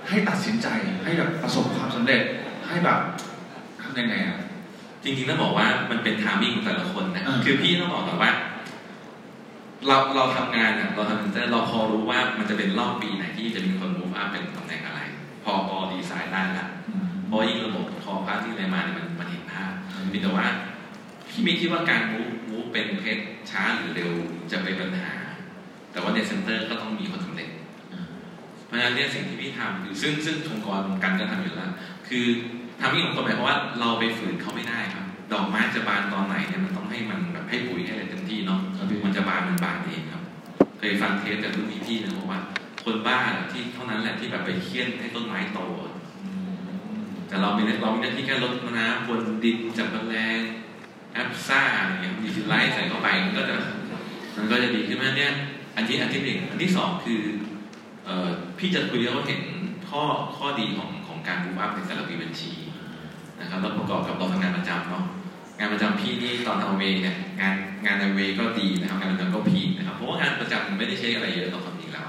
[0.10, 0.68] ให้ตัดสินใจ
[1.04, 2.22] ให้แบบประสบความสำเร็จ
[2.68, 3.00] ให้แบบ
[3.82, 4.38] ทำยังไงอะ
[5.04, 8.32] จริงๆต้องบอกว่ามันเป็น timing ของแต่ละคนนะอ่าคือพี่ต้องบอกก่อนว่า
[9.88, 15.02] เราเราทำงานอะเราทำ center เราพอรู้ว่ามันจะเป็นรอบปีไหนที่จะมีคน move up เป็นตำแหน่งอะไร
[15.44, 16.68] พอพอดีไซน์ได้ละ
[17.26, 19.72] เพราะว่ายิ่งระบบคอพาที่อะไรมาเนี่ยมันมันเห็นภาพ
[20.10, 20.48] เพียงแต่ว่า
[21.30, 24.12] พี่ไม่คิดว่าการ move move เป็นเพชรช้าหรือเร็ว
[24.52, 25.12] จะเป็นปัญหา
[25.92, 27.50] แต่ว่าในเซ็นเตอร์ก็ต้องมีคนสำเร็จ
[28.66, 31.72] เพราะฉะนั้นเนี่ยสิ่งที่พี่ทำคือซึ่งซึ่งองค์กรกันก็ทำอยู่แล้ว
[32.08, 32.26] คือ
[32.82, 38.60] ทำให้องค์กรหมายความว่าเราไปฝืนเขาไม่ได้ครับ ดอกไม้จะบานตอนไหนเนี่ยมันต้องให้มันแบบ ให้ปุ๋ยให้อะไรเต็มที่เนาะ
[39.06, 40.24] มันจะบานมันบานเองครับ
[40.78, 42.40] เคยฟังเทปจากรุ่นพี่ๆนะบอกว่า
[42.84, 43.20] คนบ้า
[43.52, 45.60] ที่เท่านั้นแหละที่แบบไปเฆี่ยนให้ต้นไม้โต
[47.28, 50.40] แต่เรามีเรามีหน้าที่แค่รดน้ำพรวนดินจับแมลง
[51.14, 53.56] APSA อะไรเงี้ยดีซิไลท์ใส่เข้าไปมันก็จะ
[54.38, 55.32] มันก็จะดีขึ้นมาเนี่ย
[55.76, 57.22] อันที่อันที่หนึ่งอันที่สองคือ
[58.06, 59.42] เอ่อพี่จะคุยแล้วก็เห็น
[59.90, 60.04] ข้อ
[60.38, 62.52] ข้อดีของของการ move up ในแต่ละปีบัญชี
[63.40, 65.04] นะครับแล้วประกอบกับเราทำงานประจำเนาะ
[65.60, 72.08] งานประจำพี่นี่ตอนเอาเวเนี่ยงานงานเอาเวก็ดีนะครับงานประจำก็พีนะครับเพราะว่างานประจำมันไม่ได้ใช้อะไรเยอะต่อความจริงแล้ว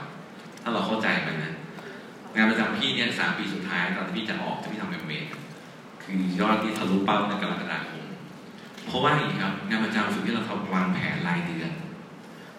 [0.62, 1.52] ถ้าเราเข้าใจมันนะ
[2.36, 5.12] งานประจำพี่เนี่ยสามปีสุดท้ายตอนที่พี่จะออกที่พี่ทำเอาเว
[6.02, 8.04] คือยอดที่ทะลุเป้าในกรกฎาคม
[8.86, 11.70] เพราะว่าอย่างนี้ครับงานประจำสิ่งที่เราทำวางแผนรายเดือน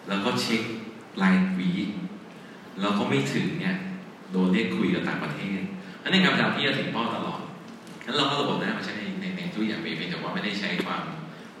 [0.08, 0.62] แล้วก็เช็ค
[1.22, 1.70] รายวี
[2.80, 3.76] แล้วก็ไม่ถึงเนี่ย
[4.32, 5.60] โดนเรียกคุยกับต่างประเทศ
[6.02, 7.40] อันนี้งานประจำที่จะถึงเป้าตลอด
[8.04, 9.01] งั้นเราก็ระบบนั้นมาใช้
[9.54, 11.02] ทุกอย่างเพียงแต่ว่าไม่ได้ใช้ความ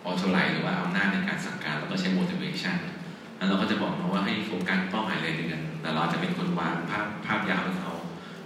[0.04, 2.76] authority หรือว่าอำนาจในการสั่งการแล้วก็ใช้ motivation
[3.36, 7.92] แล้วเราก็จะบอกเขาว่าให้โฟกัสเป้าหมายรายเดือนแต่เราจะเป็นคนวางภาพภาพยาวให้เขา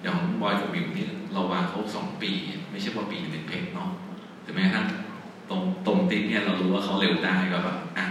[0.02, 2.30] อย่างของบอยกับวิวนี่เราวางเขาสองปี
[2.70, 3.90] ไม่ใช่ว่าปีหนึงเป็น plat เนาะ
[4.44, 4.86] ถึงแม้กระทั่ง
[5.50, 8.04] ตรงตรงติ๊กเนี่ยเรารู้ว่าเขาเร็วได้ก็แบบอะ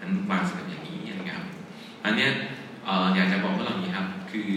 [0.00, 1.48] งั้นวาง step อย่างนี้อะไรเงี้ยครับ
[2.04, 2.30] อันเนี้ย
[2.88, 4.50] อออยากจะบอกพว่าเรานี้ครับ คือ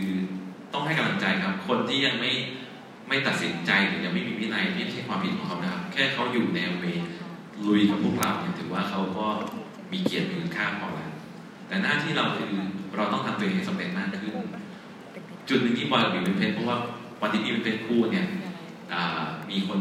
[0.73, 2.31] ต้องให้กำลังใจครับ คนที่ยังไม่
[3.11, 6.85] ไม่ตัดสินใจหรือยังไม่มีวินัยนี่ไม่ใช่ความผิดของเขานะครับแค่เขาอยู่ในเว
[7.67, 9.27] ลุยกับพวกเราเนี่ยถือว่าเขาก็
[9.91, 11.11] มีเกียรติมีคุณค่าพอแล้ว
[11.67, 12.51] แต่หน้าที่เราคือ
[12.95, 14.33] เราต้องทำตัวเองให้สำเร็จมากขึ้น
[15.49, 16.77] จุดหนึ่งที่บอยกับบิวเป็นเพชรเพราะว่า
[17.21, 18.25] วันที่พี่เป็นเพชรคู่เนี่ย
[19.49, 19.79] มีคน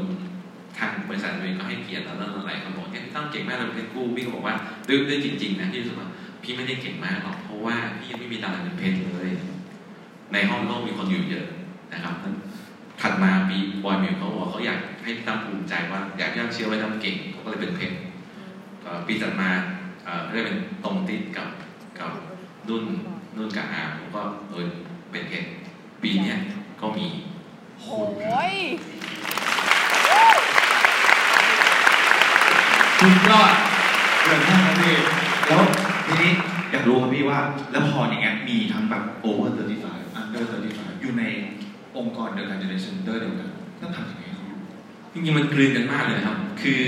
[0.79, 4.55] ทางบริษัทเองก็ให้เกียรติเราแล้วอะไรเขาบอกเนี่ยตั้งเก่งมากเราเป็นเพชรคู่พี่ก็บอกว่า
[4.88, 6.09] ด้วยด้วยจริงๆนะที่รู้สึกว่า
[6.43, 9.29] พี่ไม่ได้เก่งมากหรอกเพราะว่าพี่ยังไม่มีดาวเป็นเพชรเลย
[10.33, 11.47] ในห้องโลกมีคนอยู่เยอะ
[11.93, 12.14] นะครับ
[13.00, 17.96] ถัดมาปีบอยมิวเขาบอกเขาอยากให้พี่ตั้มภูมิใจว่าอยากให้พี่ตั้มเชื่อว่าตั้มเก่งเขาก็เลยเป็นเพชร
[18.82, 19.50] เอ่อปีถัดมา
[20.04, 21.48] เอ่อก็เลยเป็นตรงติดกับ
[21.98, 22.10] กับ
[22.68, 22.84] นุ่น
[23.36, 24.66] นุ่นกับอาร์มก็เออ
[25.10, 25.48] เป็นเพชร
[26.02, 26.38] ปีเนี้ย
[26.80, 27.06] ก็มี
[27.80, 28.54] โอ้ย
[33.00, 33.54] สุดยอด
[34.22, 34.94] เกินมากครับพี่
[35.46, 35.62] แล้ว
[36.06, 36.32] ทีนี้
[36.70, 37.38] อยากรู้ครับพี่ว่า
[37.70, 39.48] แล้วพออย่างเงี้ยมีทั้งแบบ over
[39.84, 41.22] 35 under 35อยู่ใน
[41.98, 43.50] องค์กรเดียวกันอยู่ใน center เดียวกัน
[43.83, 44.59] ต้องทำยังไงให้เขาอยู่
[45.12, 46.83] จริงๆมันกลืนกันมากเลยนะครับ คือ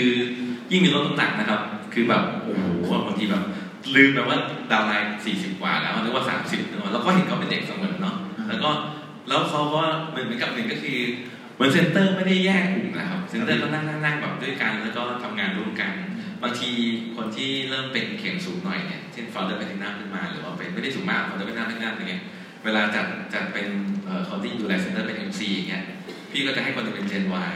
[0.71, 1.61] ยิ่งมีลดน้ำหนักนะครับ
[1.93, 3.43] คือแบบโอ้โหบางทีแบบ
[3.95, 4.39] ลืมไปว่า
[4.73, 8.17] downline 40กว่าแล้วนึกว่า30นึกว่าแล้วก็เห็นเขาเป็นเด็กเสมอเนาะ
[8.49, 8.71] แล้วก็
[9.29, 10.99] แล้วเขาก็เหมือนเหมือนกับหนึ่งก็คือ
[11.55, 15.93] เหมือน center ไม่ได้แยกกลุ่มนะครับ center ก็นั่งนั่งนั่งแบบด้วยกันแล้วก็ทำงานร่วมกัน
[16.43, 16.71] บางที
[17.17, 22.23] คนที่เริ่มเป็นเข็มสูงหน่อยเนี่ยเช่น Founder Platinum ขึ้นมาหรือว่าเป็นไม่ได้สูงมาก Founder Platinum ขึ้นหน้าอะไรเงี้ย
[22.65, 23.69] เวลาจัดจัดเป็น
[24.07, 25.85] เอ่อคนที่ดูแล center เป็น MC อย่างเงี้ย
[26.31, 27.55] พี่ก็จะให้คนหนึงเป็น Gen Y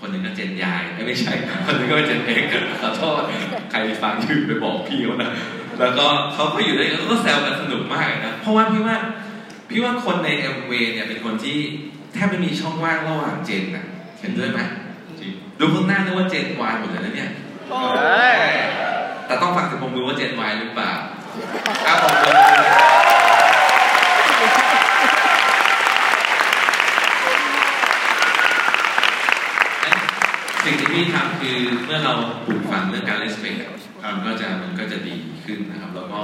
[0.00, 1.32] คนหนึ่งก็ Gen ยายเอ้ยไม่ใช่
[1.66, 2.44] คนหนึ่งก็เป็น Gen X
[2.82, 3.22] ขอโทษ
[3.70, 5.30] ใครฟังอยู่ไปบอกพี่เขานะ
[5.78, 8.96] แล้วก็เขาก็อยู่ด้วยกันแล้วก็แซวกันสนุกมากเลยนะเพราะว่าพี่ว่า
[9.70, 11.58] พี่ว่าคนใน MV เนี่ยเป็นคนที่
[12.14, 13.84] แทบไม่มีช่องว่างระหว่างเจนนะ
[14.20, 14.60] เห็นด้วยไหม
[15.20, 17.30] จริงดูข้างหน้านึกว่าเจน Y หมดเลยนะเนี่ย
[17.70, 18.36] โอ้เฮ้ย
[19.26, 20.92] แต่ต้องฟังจากผมมือว่าเจน Y หรือเปล่า
[21.86, 23.05] ครับผม
[30.66, 32.14] สิ่งที่พี่ทำคือเมื่อเรา
[32.46, 33.56] ปลูกฝังเรื่องการเล่นสเปก
[34.14, 36.20] มันก็จะมันก็จะดีขึ้นนะครับ แล้วก็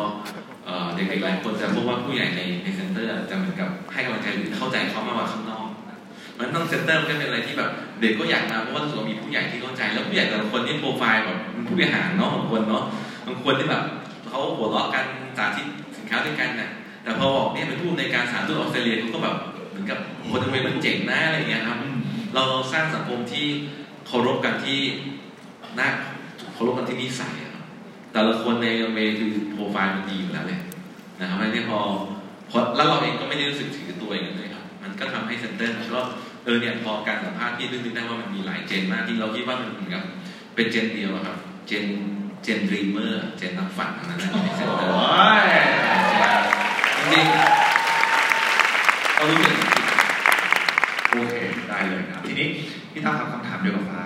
[0.94, 5.66] เด็กๆหลายคนจะพบว่าผู้ใหญ่ในใน center จะเหมือนกับให้กำลังใจหรือเข้าใจเขามากกว่าข้างนอก
[6.38, 12.84] มันต้อง center มันก็เป็นอะไรที่แบบเด็กก็อยากมาเพราะว่ารู้สึกว่ามีผู้ใหญ่ที่เข้าใจ แล้วผู้ใหญ่แต่ละคนนี่โปรไฟล์แบบผู้บริหารเนาะบางคนเนาะ
[13.26, 13.82] บางคนที่แบบ
[14.28, 15.04] เขาหัวเราะกัน
[15.36, 16.70] สาธิตสินค้าด้วยกันน่ะ
[17.02, 19.36] แต่พอบอกเนี่ยเป็นผู้อำนวยการสาธารณสุขออสเตรเลียเขาก็แบบ
[19.70, 19.98] เหมือนกับ
[20.30, 21.78] คนทำไมมันเจ๋งนะอะไรอย่างเงี้ยครับ
[22.34, 23.46] เราสร้างสังคมที่
[24.06, 24.80] เคารพกันที่
[25.78, 25.88] น่า
[26.54, 27.64] เคารพกันที่นิสัยอะครับ
[28.12, 30.60] แต่ละคนในเมย์คือโปรไฟล์มันดีอยู่แล้วเลย
[31.20, 31.78] นะครับแล้วเนี่ยพอ
[32.50, 36.00] พอแล้วเราเองก็ไม่ได้รู้สึกถือตัวเองเลยครับ มันก็ทำให้ center ก็
[36.44, 40.02] เออเนี่ยพอการสัมภาษณ์ที่นึกได้ว่ามันมีหลาย gen มากที่เราคิดว่ามันเหมือนกับ
[40.54, 41.84] เป็น gen เดียวอะครับ gen
[42.42, 45.04] gen dreamer gen นักฝันทั้งนั้นนะใน center โอ้
[45.38, 45.44] ย
[46.96, 49.54] จริงๆเรารู้สึก
[51.10, 51.34] โอเค
[51.68, 52.48] ได้เลยครับทีนี้
[52.92, 54.02] พี่ตั้มทำคำถามเดียวกับฟ้า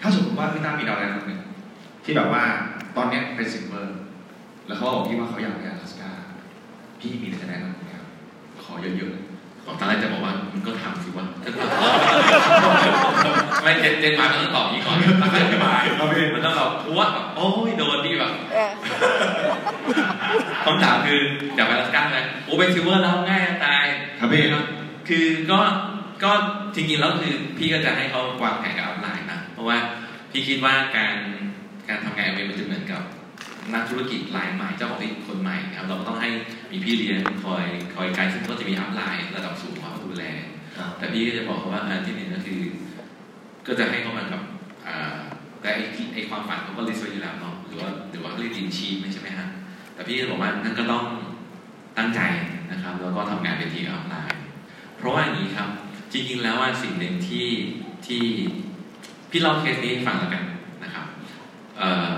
[0.00, 1.40] ถ้าสมมติว่าพี่ตั้มมี downline คนหนึ่ง
[2.04, 2.42] ที่แบบว่า
[2.96, 3.88] ตอนเนี้ยเป็น silver
[4.66, 6.10] แล้วเขาบอกพี่ว่าเขาอยากไปอลาสก้า
[7.00, 8.04] พี่มีอะไรจะแนะนำไหมครับ
[8.62, 9.22] ขอเยอะๆเลย
[9.80, 11.26] ตอนแรกจะบอกว่ามันก็ทำสิวะ
[13.62, 15.82] ไม่เจนเจนมามันต้องตอบอย่างนี้ก่อนแล้วค่อยอธิบาย
[16.34, 18.70] มันต้องแบบพวดแบบโอ้ยโดนพี่แบบเออ
[20.64, 21.20] คำถามคือ
[21.56, 23.84] อยากไปอลาสก้าไหมโอ้เป็น silver แล้วง่ายจะตาย
[24.18, 24.42] ครับพี่
[25.08, 25.58] คือก็
[26.22, 26.30] ก็
[26.74, 29.78] จริงๆแล้วคือพี่ก็จะให้เขาวางแผนกับ upline นะเพราะว่า
[30.30, 31.16] พี่คิดว่าการ
[31.88, 33.02] การทำงานเวมันจะเหมือนกับ
[33.74, 36.28] นักธุรกิจรายใหม่เจ้าของธุรกิจคนใหม่ครับเราก็ต้องให้
[36.72, 40.24] มีพี่เลี้ยงคอยคอยไกด์ซึ่งก็จะมี upline ระดับสูงมาดูแล
[40.76, 42.60] ครับแต่พี่ก็จะบอกเขาว่าอันที่หนึ่งก็คือ
[43.66, 44.42] ก็จะให้เขามากับ
[44.86, 45.18] อ่า
[45.60, 49.48] แต่ไอ้ที่ไอ้ความฝันเขาก็ list ไว้อยู่แล้วเนาะหรือว่าหรือว่าเขาเรียก dream sheet ใช่ไหมฮะ
[49.94, 51.04] แต่พี่ก็บอกว่านั่นก็ต้อง
[51.98, 52.20] ตั้งใจ
[52.72, 54.40] นะครับ แล้วก็ทำงานเป็นทีมออนไลน์
[54.98, 55.68] เพราะว่าอย่างนี้ครับ
[56.16, 57.48] จริงๆแล้วว่าสิ่งหนึ่งที่
[58.06, 58.22] ที่
[59.30, 60.44] พี่เล่าเคสนี้ให้ฟังแล้วกัน
[60.84, 61.06] นะครับ
[61.78, 62.12] เอ่อ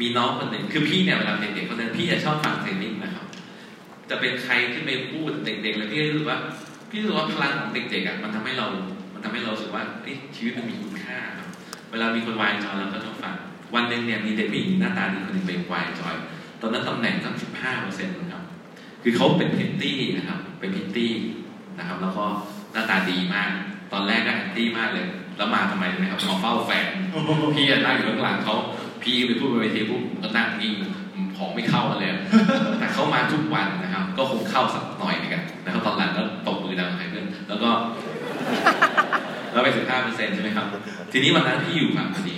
[0.00, 3.24] มีน้องคนหนึ่งคือพี่เนี่ยเวลาเด็กๆคนนั้นพี่จะชอบฟังเทรนนิ่งนะครับ
[4.10, 6.38] จะเป็นใครขึ้นไปพูดเด็กๆแล้วพี่รู้สึกว่า
[6.90, 8.66] พี่รู้สึกว่าพลังของเด็กๆอะมันทำให้เรา
[9.14, 11.48] มันทำให้เรารู้สึกว่าเฮ้ชีวิตมันมีคุณค่าครับ
[11.90, 13.34] เวลามีคนวายจอยเราก็ต้องฟัง
[13.74, 16.16] วันหนึ่งเนี่ยมีเด็กผู้หญิงหน้าตาดีคนหนึ่งไปวายจอย
[16.60, 18.42] ตอนนั้นตำแหน่งสักสิบห้าเปอร์เซ็นต์นะครับ
[19.02, 21.12] คือเขาเป็นพิตตี้นะครับ เป็นพิตตี้
[21.78, 22.26] นะครับ แล้วก็
[22.72, 23.50] หน้าตาดีมาก
[23.92, 26.86] ตอนแรกก็แอนตี้มากเลย แล้วมาทำไมรู้ไหมครับมาเฝ้าแฟน
[27.54, 28.56] พี่อะนั่งอยู่ข้างหลังเขา
[29.02, 30.74] พี่ไปพูดบนเวทีปุ๊บก็นั่งนิ่ง
[31.36, 32.10] ของไม่เข้ามาเลย
[32.78, 37.70] แต่เขามาทุกวันนะครับ ก็คงเข้าสักหน่อยเหมือนกันนะครับตอนหลังก็ตบมือดังใครเพื่อนแล้วก็
[39.52, 40.66] แล้วไปสิบห้าเปอร์เซ็นต์ใช่ไหมครับ
[41.12, 42.36] ทีนี้วันนั้นพี่อยู่ฝั่งพอดี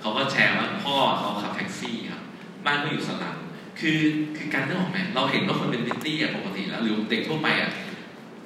[0.00, 2.22] เขาก็แชร์ว่าพ่อเขาขับแท็กซี่ครับ
[2.66, 3.34] บ้านก็อยู่สลับ
[3.80, 4.00] คือ
[4.36, 7.70] คือการนึกออกไหมเราเห็นว่าคนเป็นพริตตี้อะปกติแล้วหรือเด็กทั่วไปอะ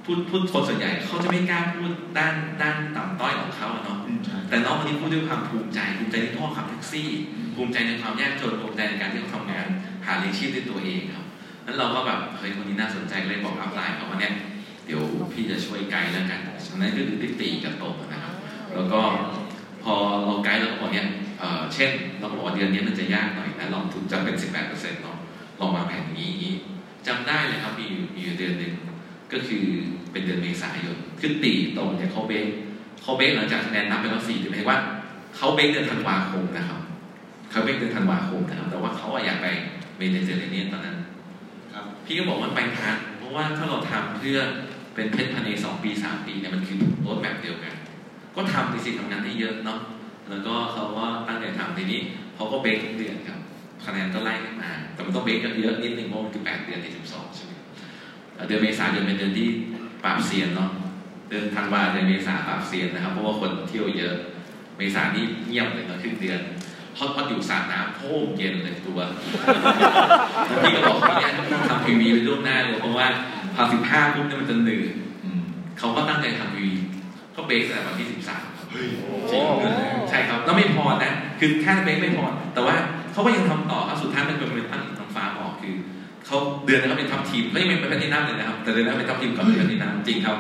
[0.09, 7.09] พูดพูดคนส่วนใหญ่เขาจะไม่กล้าพูดด้านด้านต่ำต้อยของเขาอะเนาะอืมใช่แต่น้องคนนี้พูดด้วยความภูมิใจภูมิใจที่พ่อขับแท็กซี่
[7.55, 9.67] ภูมิใจในความยากจนภูมิใจในการที่เขาทำงาน
[10.07, 11.25] หาเลี้ยงชีพด้วยตัวเองครับ
[11.67, 14.35] นั้นเราก็แบบเฮ้ยคนนี้น่าสนใจเลยบอก upline เขาว่าเนี่ย
[14.87, 18.35] เดี๋ยวพี่จะช่วยไกด์แล้วกันฉะนั้นก็คือติตีกับโตะนะครับ
[18.75, 19.01] แล้วก็
[19.85, 19.95] พอ
[20.25, 21.07] เราไกด์แล้วก็บอกเนี่ย
[21.39, 21.91] เอ่อเช่น
[22.21, 25.17] เราก็บอกว่าเดือนนี้มันจะยากหน่อยนะลองทุนจะเป็น 18%เนาะ
[25.61, 26.55] ลองวางแผนอย่างนี้อย่างนี้
[27.07, 28.75] จำได้เลยครับมีอยู่มีอยู่เดือนหนึ่ง
[29.33, 29.67] ก็คือ
[30.19, 32.47] เป็นเดือนเมษายนคือตีตรงจากเขาเบส
[33.03, 34.81] เขาเบสหลังจากคะแนนนับไปแล้วสี่เดือนหมายถึงว่า
[35.37, 36.81] เขาเบสเดือนธันวาคมนะครับ
[37.51, 39.47] เขาเบสเดือนธันวาคมนะครับแต่ว่าเขาอะอยากไป
[39.99, 40.97] เมดิเตอร์เรเนียนตอนนั้น
[41.75, 44.39] ครับพี่ก็บอกว่าไปทันเพราะว่าถ้าเราทำเพื่อ
[44.95, 47.75] เป็นเพชรภายในสองปีสามปีเนี่ยมันคือโรดแมปเดียวกัน
[48.37, 49.81] ก็ทำไปสิทำงานได้เยอะเนาะ
[50.31, 52.01] แล้วก็เขาก็ตั้งใจทำทีนี้
[52.35, 53.39] เขาก็เบรกทุกเดือนครับ
[53.85, 57.53] คะแนนก็ไล่ขึ้นมา แต่มันต้องเบรกกันเยอะนิดนึงเพราะมันคือแปดเดือนในสิบสองใช่ไหม
[58.35, 59.49] เอ่อเดือนเมษายนเป็นเดือนที่
[60.05, 60.71] ปราบเซียนเนาะ
[61.29, 64.15] เดือนธันวาเดือนเมษาปราบเซียนนะครับ เพราะว่าคนเที่ยวเยอะ
[64.77, 66.41] เมษานี่เงียบเลยเนาะครึ่งเดือน
[66.99, 73.07] ฮอตฮอตอยู่สาดน้ำโค้งเย็นเลยตัวแล้วพี่ก็บอกว่าเนี่ยต้องทำพีวีไปล่วงหน้าเลยเพราะว่า
[73.55, 74.89] พอสิบห้าปุ๊บเนี่ยมันจะเหนื่อย
[75.25, 75.41] อืม
[75.79, 76.75] เขาก็ตั้งใจทำพีวี
[77.37, 78.89] ก็เบรกตั้งแต่วันที่สิบสามเฮ้ย
[79.31, 79.43] จริง
[80.09, 82.75] ใช่ครับแล้วไม่พอนะคือแค่เบรกไม่พอ แต่ว่า
[83.13, 84.83] เขาก็ยังทำต่อครับสุดท้ายมันเป็นเป็นตั้ง
[86.29, 90.37] เขาเดือนนั้นก็เป็นทัพทีมเขายังเป็นแพทตินัมเลยนะครับ แต่เดือนนั้นเป็นทัพทีมก่อนเป็นแพทตินัมจริงครับ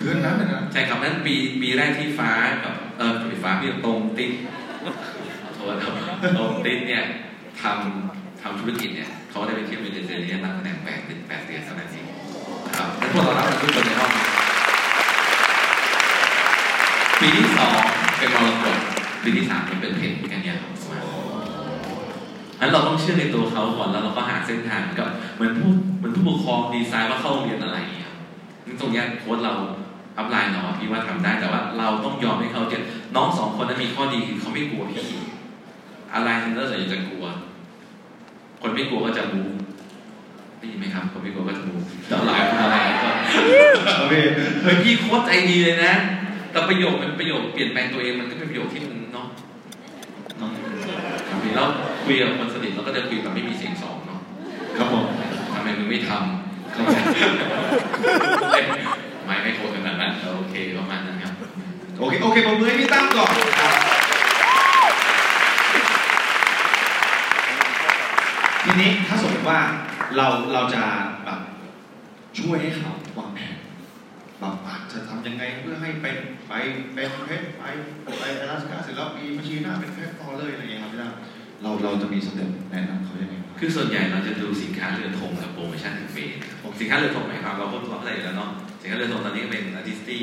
[0.00, 2.30] เดือนนั้นเลยนะใช่ครับนั้นปีปีแรกที่ฟ้า
[2.64, 4.30] กับเออปีฟ้าพี่ตรงติด
[5.54, 5.94] โทษครับ
[6.38, 7.02] ตรงติดเนี่ย
[7.62, 12.06] ทำทำธุรกิจเนี่ยเขาได้ไปเที่ยวเมดิเตอร์เรเนียนนับคะแนนแปดเดือนแปดเดือนเท่านั้นเอง
[12.76, 14.10] ครับแล้วพวกเรารับกันทุกคนในห้อง
[17.20, 17.72] ปีที่สอง
[18.18, 18.76] เป็นมรกต
[19.22, 20.29] ปีที่สามเป็นเพชรกันเนี่ยครับ
[22.60, 28.16] นั้นเราต้องเชื่อในตัวเขาก่อนแล้วเราก็หาเส้นทางกับเหมือนผู้เหมือนผู้ปกครองดีไซน์ว่าเข้าโรงเรียนอะไรอย่างเงี้ยครับ
[28.80, 29.54] ตรงเนี้ยโค้ดเรา
[30.18, 32.82] อัพไลน์เนาะพี่ว่าทำได้แต่ว่าเราต้องยอมให้เขาเจอ
[33.16, 35.02] น้องสองคนนั้นมีข้อดีคือเขาไม่กลัวพี่
[36.14, 37.24] อะไรนั่นก็จะกลัว
[38.60, 39.42] คนไม่กลัวก็จะมู
[40.58, 41.74] ได้ยินไหมครับคนไม่กลัวก็จะมู
[42.06, 43.10] แต่หลายคนอะไรก็
[43.86, 44.24] ครับพี่
[44.62, 45.92] เฮ้ยพี่โค้ดใจดีเลยนะ
[46.50, 49.26] แต่ประโยคมันประโยคเปลี่ยนแปลงตัวเองมันก็เป็นประโยคที่มันเนาะ
[50.38, 50.50] เนาะ
[51.54, 51.68] แล้ว
[52.04, 54.20] คุยกับคนสนิทเราก็จะคุยแบบไม่มีเสียงสองเนาะ
[54.76, 55.04] ครับผม
[55.54, 56.96] ทำไมมึงไม่ทำเข้าใจ
[59.26, 61.32] ไม่ไม่โคตรขนาดนั้นโอเคประมาณนั้นครับ
[61.98, 63.72] โอเคโอเคผมมือให้พี่ตั้มก่อนครับ
[68.64, 69.58] ทีนี้ถ้าสมมติว่า
[70.16, 70.82] เราเราจะ
[71.24, 71.40] แบบ
[72.38, 73.56] ช่วยให้เขาวางแผน
[74.40, 76.16] แบบอะจะทำยังไงเพื่อให้เป็น
[76.48, 76.52] ไป
[76.94, 77.64] เป็นเพชรไป
[78.20, 81.12] ไปอลาสก้าเสร็จแล้วปีบัญชีน้าเป็นเพชรต่อเลยอะไรอย่างเงี้ยครับพี่ตั้ม
[81.62, 86.30] เราเราจะมีสเต็ปแนะนำเขายังไงคือส่วนใหญ่เราจะดูสินค้าเรือธงกับโปรโมชั่นถึงเฟส
[86.80, 90.22] สินค้าเรือธงหมายความเราก็รู้อะไรอยู่แล้วเนาะสินค้าเรือธงตอนนี้ก็เป็นอาร์ติสตี้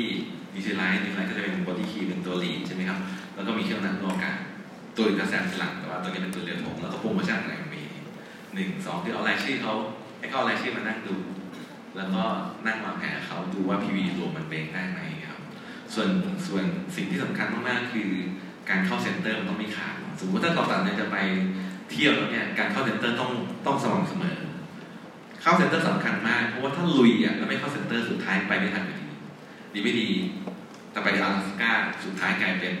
[0.54, 2.98] ดีไซน์ไลน์ดีไซน์ก็จะเป็นบอดี้คีเป็นตัวลีดใช่ไหมครับ
[3.34, 4.34] แล้วก็มีเครื่องนั้นรวกัน
[4.96, 7.82] ตัวอื่นก็แซมสลังแต่ว่าตัวนี้เป็นตัวเรือธงแล้วก็โปรโมชั่นอะไรมี
[8.54, 9.74] หนึ่งสองคือเอารายชื่อเขา
[10.18, 11.14] ให้เขาเอารายชื่อมานั่งดู
[11.96, 12.22] แล้วก็
[12.66, 15.40] นั่งวางแผนกับเขาดูว่า PV รวมมันเบงได้ไหมครับ
[15.94, 16.08] ส่วน
[16.46, 16.64] ส่วน
[16.96, 18.10] สิ่งที่สำคัญมากๆคือ
[18.70, 21.16] การเข้า center มันต้องไม่ขาดสมมติถ้าเราตัดสินใจจะไป
[21.90, 23.30] เที่ยวแล้วเนี่ยการเข้า center ต้อง
[23.66, 24.38] ต้องสม่ำเสมอ
[25.42, 29.06] เข้า center สำคัญมากเพราะว่าถ้าลุยอะแล้วไม่เข้า center สุดท้ายไปไม่ทันอยู่ดี
[29.74, 30.08] ดีไม่ดี
[30.92, 31.72] แต่ไปอลาสก้า
[32.04, 32.74] สุดท้ายกลายเป็น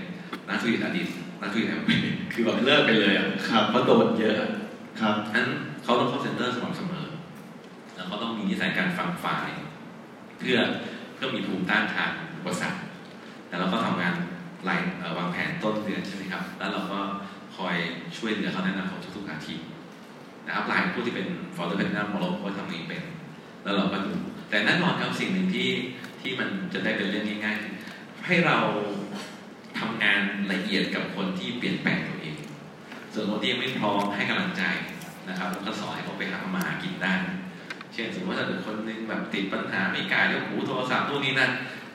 [0.48, 1.06] นักธุรกิจอดีต
[1.40, 1.90] นักธุรกิจแอมเวย์
[2.32, 4.34] คือแบบเลิกไปเลยอะครับเพราะโดนเยอะ
[5.00, 5.48] ครับฉะนั้น
[5.84, 6.97] เขาต้องเข้า center สม่ำเสมอแล้ว
[8.10, 9.48] ก็ต้องมีนิสัยการฟังฝ่าย
[10.38, 10.58] เพื่อ
[11.14, 12.80] เพื่อมีภูมิต้านทานอุปสรรค
[13.48, 14.14] แล้วเราก็ทำงาน
[14.68, 17.00] รายเอ่วางแผนต้นเดือนใช่ไหมครับ แล้วเราก็
[17.56, 17.76] คอย
[18.16, 19.64] ช่วยเหลือเขาแนะนำเขาทุกๆอาทิตย์
[20.46, 23.02] นะครับรายผู้ที่เป็นฟอร์ดเป็นนักมอลล์ก็ทำนี้เป็น
[23.62, 24.12] แล้วเราก็ดู
[24.50, 25.68] แต่แน่นอนครับสิ่งหนึ่งที่
[26.20, 27.74] ที่มันจะได้เป็นเรื่องง่ายๆคือ
[28.26, 28.58] ให้เรา
[29.78, 30.20] ทำงาน
[30.52, 32.36] ละเอียดกับคนที่เปลี่ยนแปลงตัวเอง
[33.12, 34.62] ส่วนคนที่ยังไม่พร้อมให้กำลังใจ
[35.28, 37.14] นะครับแล้วก็สอนให้เขาไปหามาหากินได้
[37.98, 41.50] ช่นสมมติว่าถ้าเกิดคนนึงแบบติดปัญหาไม่กล้าเรื่องหูโทรศัพท์นู่นนี่นั่น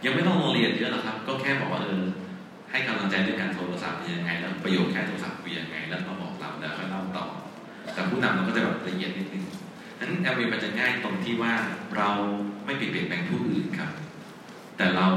[0.05, 2.03] ยังไม่ต้องลงเรียนเยอะหรอกครับ ก็แค่บอกว่าเออ
[2.71, 7.25] ให้กำลังใจด้วยการโทรศัพท์เป็นยังไง แล้วประโยชน์แค่โทรศัพท์เป็นยังไง แล้วก็บอกเราแล้วค่อยเล่าต่อ
[7.93, 9.45] แต่ผู้นำเราก็จะแบบละเอียดนิดนึง
[9.99, 11.53] นั้นแอมวีมันจะง่ายตรงที่ว่า
[11.97, 12.09] เรา
[12.65, 13.89] ไม่ไปเปลี่ยนแปลงผู้อื่นครับ
[14.77, 15.07] แต่เรา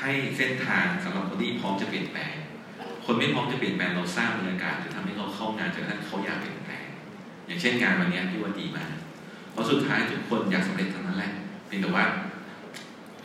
[0.00, 2.34] ให้เส้นทางสำหรับคนที่พร้อมจะเปลี่ยนแปลง
[3.04, 6.86] คนไม่พร้อมจะเปลี่ยนแปลงเราสร้างบรรยากาศหรือทำให้เขาเข้างานจนกระทั่งเขาอยากเปลี่ยนแปลง
[7.46, 8.92] อย่างเช่นงานวันนี้พี่ว่าดีมาก
[9.58, 11.32] ราะสุดท้ายทุกคนอยากสำเร็จทั้งนั้นแหละ
[11.66, 12.04] เพียงแต่ว่า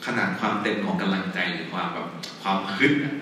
[0.05, 2.07] ขนาดความเต็มของกำลังใจหรือความแบบ
[2.43, 3.13] ความคึกอะ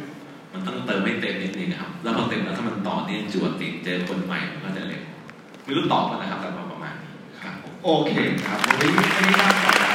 [0.53, 5.03] มันต้องเติมให้เต็มนิดนึงนะครับ แล้วพอเต็มแล้วถ้ามันต่อเนื่องจวดติดเจอคนใหม่มันก็จะเร็ว
[5.65, 8.11] ไม่รู้ตอบป่ะนะครับแต่ประมาณนี้ครับโอเค
[8.47, 9.85] ครับวันนี้วันนี้น่าสนใจ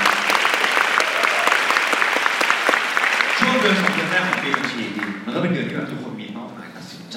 [3.39, 7.17] ช่วงเดือนสองเดือนแรกของปีบัญชีดีมันก็เป็นเดือนที่แบบทุกคนมีเป้าหมายตัดสินใจ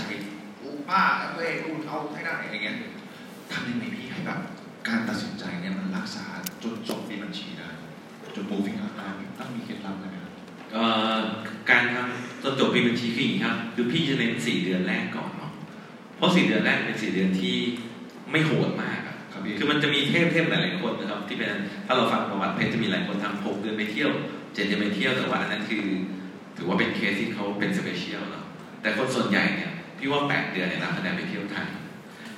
[0.62, 1.02] อู้ป้า
[1.36, 2.76] เว้ยอู้เอาให้ได้อะไรเงี้ย
[3.52, 4.40] ทำยังไงพี่ให้แบบ
[4.90, 6.26] การตัดสินใจเนี่ยมันรักษา
[6.64, 7.70] จนจบปีบัญชีได้
[8.36, 9.08] จน moving up ได้
[9.40, 10.34] ต้องมีเคล็ดลับอะไรไหมครับ
[10.74, 10.84] เอ่
[11.18, 11.20] อ
[11.70, 15.52] การทำจนจบปีบัญชีคืออย่างนี้ครับ คือพี่จะเน้นสี่เดือนแรกก่อนเนาะ
[16.18, 17.56] เพราะสี่เดือนแรกเป็นสี่เดือนที่
[18.32, 21.50] ไม่โหดมากอะครับพี่คือมันจะมีเทพเทพหลายๆคนนะครับ ที่เป็น
[21.88, 24.10] ถ้าเราฟังประวัติเพชรจะมีหลายคนทำหกเดือนไปเที่ยว
[24.54, 25.84] เจ็ดเดือนไปเที่ยวแต่ว่าอันนั้นคือ
[26.58, 28.46] ถือว่าเป็นเคสที่เขาเป็น special เนาะ
[28.82, 31.68] แต่คนส่วนใหญ่เนี่ยพี่ว่าแปดเดือนเนี่ยนับคะแนนไปเที่ยวไทย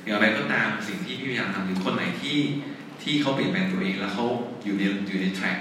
[0.05, 2.37] อย่างไรก็ตามสิ่งที่พี่พยายามทำคือคนไหนที่
[3.03, 4.25] ที่เขาเปลี่ยนแปลงตัวเองแล้วเขา
[4.63, 5.57] อยู่ในอยู่ใน track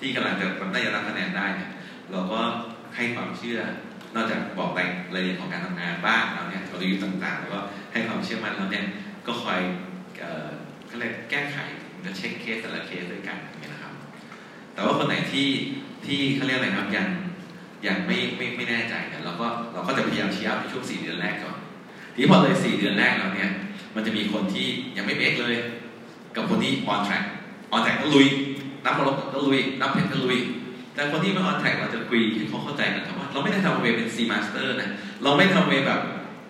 [0.00, 1.70] ที่กำลังจะได้รับคะแนนได้เนี่ย
[2.10, 2.40] เราก็
[2.96, 3.60] ให้ความเชื่อ
[4.14, 7.58] นอกจากบอกรายรายละเอียดของการทำงานบ้างแล้วเนี่ยกลยุทธ์ต่างๆ แล้วก็
[7.92, 8.84] ให้ความเชื่อมั่นแล้วเนี่ย
[9.26, 9.60] ก็คอย
[10.20, 10.48] เอ่อ
[10.86, 11.56] เขาเรียกแก้ไข
[12.04, 13.92] จะเช็คเคสแต่ละเคสด้วยกันอยู่นะครับ
[14.74, 15.48] แต่ว่าคนไหนที่
[16.06, 17.06] ที่เขาเรียกอะไรครับยัง
[17.86, 21.58] ยังไม่ไม่ไม่แน่ใจเนี่ยเราก็เราก็จะพยายามชี้อัพในช่วงสี่เดือนแรกก่อน
[22.14, 23.50] ทีพอเลยสี่เดือนแรกแล้วเนี่ย
[23.94, 25.54] มันจะมีคนที่ยังไม่เบรกเลย
[26.36, 27.24] กับคนที่ on track
[27.74, 28.26] on track ก็ลุย
[28.84, 30.38] นับมาลบก็ลุยนับเพชรก็ลุย
[30.94, 34.90] แต่คนที่ไม่ on track เราจะคุยให้เขาเข้าใจกันครับว่าเราไม่ได้ทำเวเป็น C master นะ
[35.22, 36.00] เราไม่ทำเวแบบ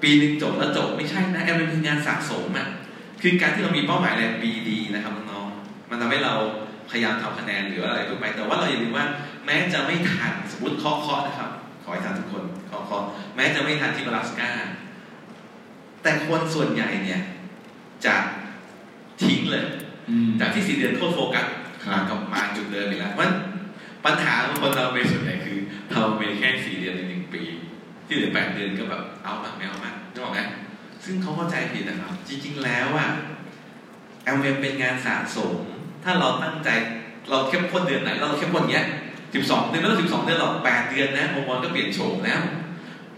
[0.02, 2.66] ปีหนึ่งจบแล้วจบไม่ใช่นะแอมเป็นงานสะสมอะ
[3.22, 6.34] คือการที่เรามีเป้าหมายในปีดีนะครับน้องๆมันทำให้เรา
[6.90, 9.06] พยายามทำคะแนนหรืออะไรถูกไหมแต่ว่าเราอย่าลืมว่า
[9.44, 11.50] แม้จะไม่ทันสมมติเคาะเคาะนะครับ
[11.82, 13.04] ขอให้ทันทุกคนเคาะเคาะ
[13.36, 14.50] แม้จะไม่ทันที่บาลาสกา
[16.02, 17.20] แต่คนส่วนใหญ่เนี่ย
[18.06, 18.14] จะ
[19.22, 19.64] ทิ้งเลย
[20.40, 21.46] จากที่สี่เดือนโทษโฟกัส
[21.82, 23.36] ครับกลับมาจุดเดิมอีกแล้วเพราะฉะนั้น
[24.04, 25.58] ปัญหาของคนเราเป็นส่วนใหญ่คือ
[25.92, 27.42] เราเป็นแค่สี่เดือนในหนึ่งปี
[28.06, 30.38] ที่เหลือแปดเดือนก็แบบเอามาไม่เอามานึกออกไหม
[31.04, 33.08] ซึ่งเขาเข้าใจผิดนะครับ จริง ๆ แล้วอะ
[34.24, 35.54] แอมเวย์เป็นงานสะสม
[36.04, 36.68] ถ้าเราตั้งใจ
[37.30, 38.86] เราเข้มข้นเดือนไหน เราเข้มข้นอย่างเงี้ย
[39.34, 42.40] สิบสองเดือนแล้วสิบสองเดือนเราแปดเดือนนะองค์กรก็เปลี่ยนโฉมแล้ว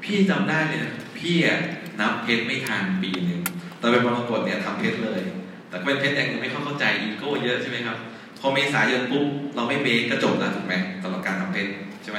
[0.03, 1.59] พี่จำได้เลยนะพี่อะ
[2.01, 3.41] นับเพชรไม่ทันปีหนึ่ง
[3.81, 5.21] ตอนเป็นมรกตเนี่ยทำเพชรเลย
[5.69, 7.97] แต่เป็นเพชรแดงยังไม่เข้าเข้าใจอีโก้เยอะใช่ไหมครับ
[8.41, 9.25] พอเมษายนปุ๊บ
[9.57, 11.71] เราไม่เบรกก็จบแล้วถูกไหมสำหรับการทำเพชร
[12.03, 12.19] ใช่ไหม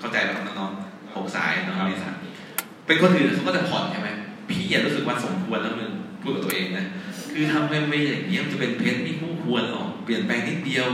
[0.00, 2.10] เข้าใจแล้วครับน้องๆหกสายเนาะเมษา
[2.86, 4.08] เป็นคนอื่นเขาก็จะผ่อนใช่ไหม
[4.48, 5.90] พี่อย่ารู้สึกว่าสมควรแล้วมึง
[6.22, 6.86] พูดกับตัวเองนะ
[7.32, 10.86] คือทำแอมเวย์อย่างเนี้ยมันจะเป็นเพชรไม่คู่ควรหรอกเปลี่ยนแปลงนิดเดียว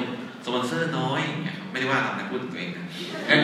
[0.45, 2.85] สปอนเซอร์น้อยอย่างเงี้ยครับไม่ได้ว่าทำนะพูดกับตัวเองนะ
[3.27, 3.41] เอ๊ะ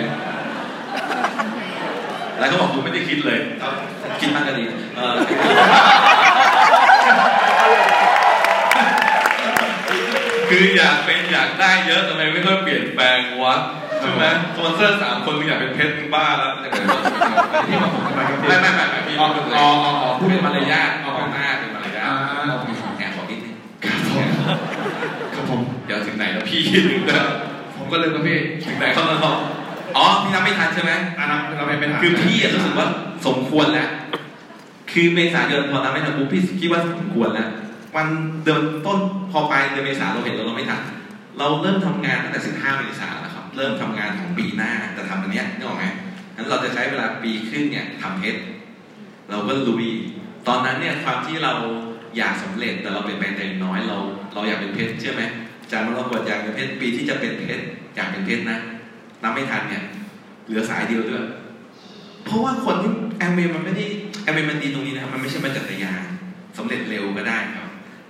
[2.39, 3.39] แล้วเขาบอกกูไม่ได้คิดเลย
[4.21, 5.15] คิดมากก็ดีนะเออ
[10.51, 13.57] คืออยากเป็นอยากได้เยอะทำไมไม่ค่อยเปลี่ยนแปลงวะ
[14.01, 14.25] ใช่ไหม
[14.57, 16.83] สปอนเซอร์สามคนมึงอยากเป็นเพชรมึงบ้าแล้วจะเป็น
[17.69, 23.55] ที่มาผมทำไมครับพี่ไม่ไม่ไม่ไม่พี่อ๋อพูดเลยอ๋ออ๋ออ๋อพูดเป็นมารยาทเอาข้างหน้าเป็นมารยาอ่าทแอบบอกนิดนึง
[25.35, 26.61] ครับผมเดี๋ยวถึงไหนแล้วพี่
[26.91, 27.27] ถึงแล้ว
[27.77, 29.19] ผมก็เลยครับพี่ถึงไหนเขาแล้ว
[29.97, 32.87] อ๋อพี่นับไม่ทันใช่ไหมอันนั้นเราไม่เป็นคือพี่อะรู้สึกว่า
[33.27, 33.89] สมควรแล้ว
[34.93, 37.49] คือเมษายนพอนับไม่ทันปุ๊บพี่คิดว่าสมควรแล้ว
[37.97, 38.07] วัน
[38.45, 38.99] เดือนต้น
[39.33, 40.81] พอไปเดือนเมษาเราเห็นแล้วเราไม่ทัน
[41.39, 45.85] เราเริ่มทำงานตั้งแต่ 15 เมษายนแล้วครับ เริ่มทำงานของปีหน้าจะทำอันเนี้ยนึกออกไหม
[46.37, 48.41] งั้นเราจะใช้เวลาปีครึ่งเนี่ยทำเพชร
[49.31, 49.85] เราก็ลุย
[50.49, 51.53] ตอนนั้นเนี่ยความที่เรา
[52.17, 53.99] อยากสำเร็จแต่เราเป็นแปลงแต่น้อยเรา
[54.35, 55.23] เราอยากเป็นเพชรเชื่อไหม
[55.71, 57.65] จากมันเรากดอยากเป็นเพชรปีที่จะเป็นเพชร
[57.95, 58.59] อยากเป็นเพชรนะ
[59.25, 59.85] นับไม่ทันเนี่ย
[60.47, 61.25] เหลือสายเดียวด้วย
[62.25, 63.85] เพราะว่าคนที่แอมเบมันไม่ได้
[64.25, 66.03] แอมเบมันดีตรงนี้นะครับมันไม่ใช่มาจักรยาน
[66.59, 67.69] สำเร็จเร็วก็ได้ครับ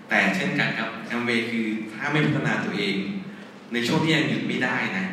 [0.08, 2.94] แต่เช่นกันครับแอมเบคือถ้าไม่พัฒนาตัวเอง
[3.72, 5.04] ในช่วงที่ยังหยุดไม่ได้นะ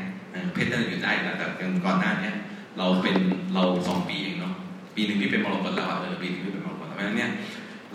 [0.54, 1.46] เพชรยังหยุดได้นะแต่
[1.86, 2.32] ก่อนหน้านี้
[2.78, 3.16] เราเป็น
[3.54, 4.54] เราสองปีเองเนาะ
[4.96, 7.32] ปีหนึ่งพี่เป็นมรกตแล้วเออปีหนึงพี่เป็นมรกตแล้วเพราะฉะนั้นเนี่ย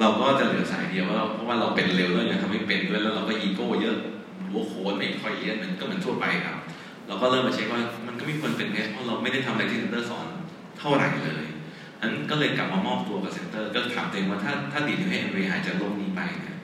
[0.00, 3.96] เราก็จะเหลือสายเดียวว่าเพราะว่าเราเป็นเร็วแล้วยังทำไม่เป็นด้วยแล้วเราก็อีโก้เยอะ
[4.50, 6.56] หัวโขนไม่ค่อยเยอะมันก็เหมือนทั่วไปครับ
[7.08, 7.82] เราก็เริ่มมาเช็คว่า
[8.18, 10.26] ก็ไม่ควรเป็นเพชรเพราะเราไม่ได้ทำอะไรที่ center สอน
[10.78, 11.46] เท่าไหร่เลย
[12.00, 16.56] นั้นก็เลยกลับมามอบตัวกับ center ก็ถามตัวเองว่าถ้าถ้าดีถึงให้แอมเวย์หายจากโลกนี้ไปเนี่ย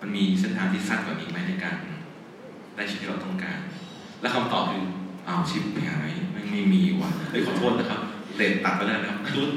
[0.00, 1.76] มันมีเส้นทางที่สั้นกว่านี้ไหมในการ
[2.76, 3.58] ได้ชีวิตที่เราต้องการ
[4.20, 4.84] และคำตอบคือ
[5.28, 8.00] อ้าวชิปหายไม่ไม่มีว่ะเฮ้ยขอโทษนะครับ
[8.36, 9.50] เลนตัดไปแล้วนะครับตุ๊ด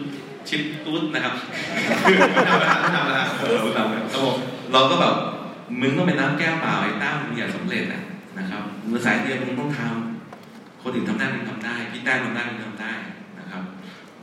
[0.47, 1.33] ชิปตุ๊ดนะครับ
[2.47, 4.35] ทำแล้วทำแล้วเออเราครับผม
[4.73, 5.13] เราก็แบบ
[5.81, 8.01] มึงต้องเป็นน้ำแก้วเปล่าไอ้ตั้มมึงอย่าสำเร็จนะ
[8.37, 10.08] นะครับมือสายเดียวมึงต้องทำ
[10.81, 12.93] คนอื่นทำได้มึงทำได้ พี่ได้มทำได้มึงทำได้
[13.39, 13.63] นะครับ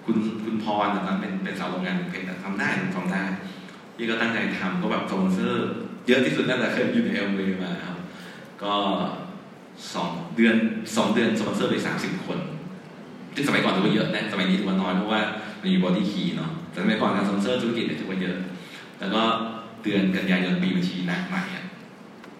[0.04, 3.22] คุณคุณพรตอนนั้นเป็นเป็นสาวโรงงานเพชรทำได้มึงทำได้
[3.96, 5.68] พี่ก็ตั้งใจทำก็แบบสปอนเซอร์
[6.06, 7.98] เยอะที่สุดตั้งแต่เคยอยู่ในแอมเวย์มาครับ
[8.62, 8.74] ก็
[9.94, 10.56] สองเดือน
[10.96, 12.38] สองเดือนสปอนเซอร์ไปสามสิบคน
[13.34, 15.20] ที่สมัยก่อนถือว่าเยอะนะสมัยนี้ถือว่าน้อยเพราะว่า
[15.60, 18.36] มันมี BodyKey เนาะแต่สมัยก่อนการสปอนเซอร์ธุรกิจเนี่ยถือว่าเยอะ
[19.00, 19.22] แล้วก็
[19.82, 21.42] เดือนกันยายนปีบัญชีนับใหม่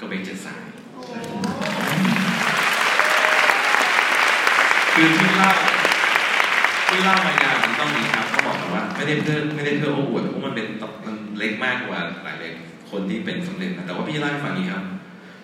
[0.01, 0.65] ก็เป็นเจ็ดสาย
[4.99, 5.53] คือที่เล่า
[6.89, 10.67] ที่เล่ามายาวมันต้องมีครับเขาบอกแต่ว่า ไม่ได้เพื่อไม่ได้เพื่อโอ้อวดเพราะมันเป็น
[11.07, 14.85] มันเล็กมากกว่าหลายๆคนที่เป็นสำเร็จนะแต่ว่าพี่เล่าให้ฟังนี้ครับ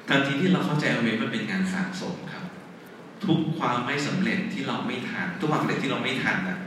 [0.09, 2.45] ทันทีที่เราเข้าใจว่ามันเป็นงานสะสมครับ
[3.27, 6.59] ทุกความไม่สำเร็จที่เราไม่ทันทุกความสำเร็จที่เราไม่ทันอะ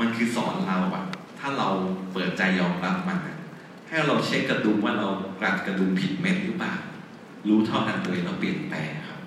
[0.00, 1.04] มันคือสอนเราอะ
[1.40, 1.68] ถ้าเรา
[2.12, 3.36] เปิดใจยอมรับมันอะ
[3.88, 5.08] ให้เราเช็คกระดุมว่าเรา
[5.40, 6.74] กลัดกระดุมผิดเม็ดหรือเปล่า
[7.48, 9.20] รู้เท่าทันตัวเองเราเปลี่ยนแปลงครับ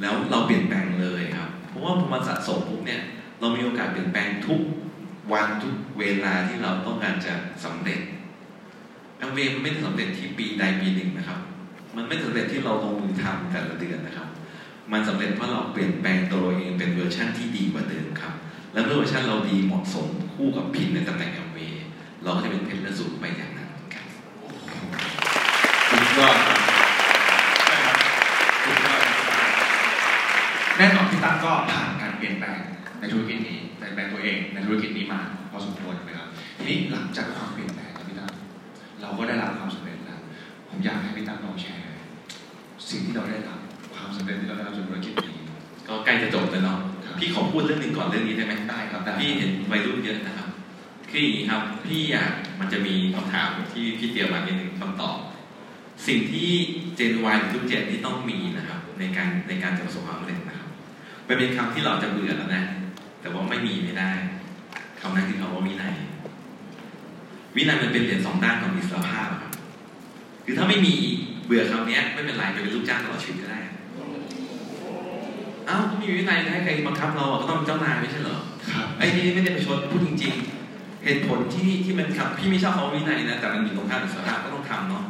[0.00, 3.00] แล้วเราเปลี่ยนแปลงเลยครับ เพราะว่าพอมันสะสมปุ๊บเนี่ย
[3.40, 4.60] เรามีโอกาสเปลี่ยนแปลงทุก
[5.32, 8.00] วันทุกเวลาที่เราต้องการจะสำเร็จ
[9.18, 11.38] แอมเวย์มันไม่ได้สำเร็จที่ปีใดปีหนึ่งนะครับ
[11.96, 14.28] มันไม่สำเร็จที่เราลงมือทำแต่ละเดือนนะครับ
[14.92, 18.34] มันสำเร็จเพราะเราเปลี่ยนแปลงตัวเราเองเป็นเวอร์ชันที่ดีกว่าเดิมครับ
[18.72, 21.82] แล้วเมื่อเวอร์ชันเราดีเหมาะสมคู่กับ pin ในตำแหน่งแอมเวย์
[22.22, 24.06] เราก็จะเป็นเพชรและสูงไปอย่างนั้นครับ
[25.90, 26.58] สุดยอดครับ
[28.64, 29.02] สุดยอด
[30.76, 32.58] แน่นอนพี่ตั้มก็ ผ่านการเปลี่ยนแปลง
[33.00, 38.30] ในธุรกิจนี้เปลี่ยนแปลงตัวเองในธุรกิจนี้มาพอสมควรนะครับทีนี้หลังจากความเปลี่ยนแปลงครับพี่ตั้ม
[39.00, 40.20] เราก็ได้รับความสำเร็จแล้ว
[40.68, 41.84] ผมอยากให้พี่ตั้มลองแชร์
[42.90, 43.58] สิ่งที่เราได้รับ
[43.94, 45.34] ความสำเร็จที่เราได้รับจากธุรกิจนี้
[45.88, 50.48] ก็ใกล้จะจบแล้วเนาะครับพี่ขอพูดเรื่องหนึ่งก่อนเรื่องนี้ได้ไหมได้ครับได้พี่เห็นวัยรุ่นเยอะนะครับ
[51.10, 55.18] คืออย่างนี้ครับพี่อยากมันจะมีคำถามที่พี่เตรียมมาเป็นหนึ่งคำตอบ
[56.06, 56.50] สิ่งที่
[56.96, 60.55] เจนวายทุกเจนที่ต้องมีนะครับในการในการจะประสบความสำเร็จนะครับ
[61.28, 62.64] มันเป็นคำที่เราจะเบื่อแล้วนะ
[63.20, 64.10] แต่ว่าไม่มีไม่ได้
[65.00, 65.94] คำนั้นคือคำว่าวินัย
[67.56, 69.52] วินัยมันเป็นเหรียญสองด้านของอิสรภาพอะครับ
[70.44, 70.94] คือถ้าไม่มี
[71.44, 73.60] เบื่อคำเนี้ยไม่เป็นไรจะเป็นลูกจ้างตลอดชีวิตก็ได้
[75.66, 78.38] เอ้าก็มีวินัยจะให้ใครบังคับเราอะก็ต้องเป็นเจ้านายไม่ใช่เหรอ
[78.70, 80.34] ครับไอ้นี่ไม่ได้ประชดพูดจริง
[80.68, 85.04] ๆ เหตุผลที่ที่มันครับพี่ไม่ชอบคำว่าวินัยนะแต่มันอยู่ตรงข้ามอิสระก็ต้องทำเนาะ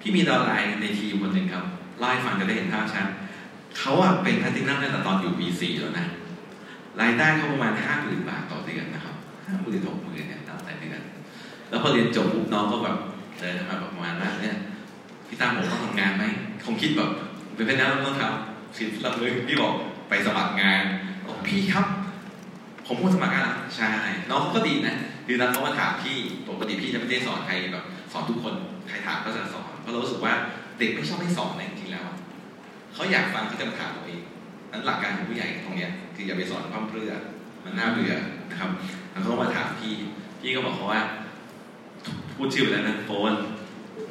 [0.00, 1.64] พี่มีดาวไลน์ในทีมคนหนึ่งครับ
[1.98, 3.06] เล่าให้ฟังจะได้เห็นภาพชัด
[3.78, 6.06] เขาอะเป็นแพทตินัมตั้งแต่ตอนอยู่ปีสี่แล้วนะ
[7.00, 9.14] รายได้เขาประมาณห้าหมื่นบาทต่อเดือนนะครับ
[9.46, 11.00] ห้าหมื่นหกหมื่นเนี่ยต่อแต่เดือน
[11.68, 12.96] แล้วพอเรียนจบปุ๊บน้องก็แบบ
[13.38, 14.56] เดินมาบบประมาณว่าเนี่ย
[15.28, 16.24] พี่ตามผมต้องทำงานไหม
[16.64, 17.10] คงคิดแบบ
[17.54, 19.72] เป็นพนักงานต้องทำสิรับเลยพี่บอก
[20.08, 20.82] ไปสมัครงาน
[21.26, 21.86] บอกพี่ครับ
[22.86, 23.44] ผมพูดสมัครงาน
[23.76, 23.90] ใช่
[24.30, 24.96] น้องก็ดีนะ
[25.26, 26.16] คือน้องเขามาถามพี่
[26.48, 28.54] ปกติพี่จะไม่ได้สอนใครแบบสอนทุกคน
[28.88, 30.32] ใครถามก็จะสอนเพราะเรารู้สึกว่า
[30.78, 31.79] เด็กไม่ชอบให้สอนนะจริงๆแล้ว
[33.00, 34.22] เขาอยากฟังเขาจะมาถามเราเอง
[34.72, 37.12] นั้นหลักการของผู้ใหญ่ตรงเนี้ยคืออย่าไปสอนพร่ำเพื่อ
[37.64, 38.14] มันน่าเบื่อ
[38.50, 38.70] นะครับ
[39.10, 39.94] แล้วเขาก็มาถามพี่
[40.40, 41.02] พี่ก็บอกเขาว่า
[42.34, 43.32] พูดชื่อไปแล้วนะโฟน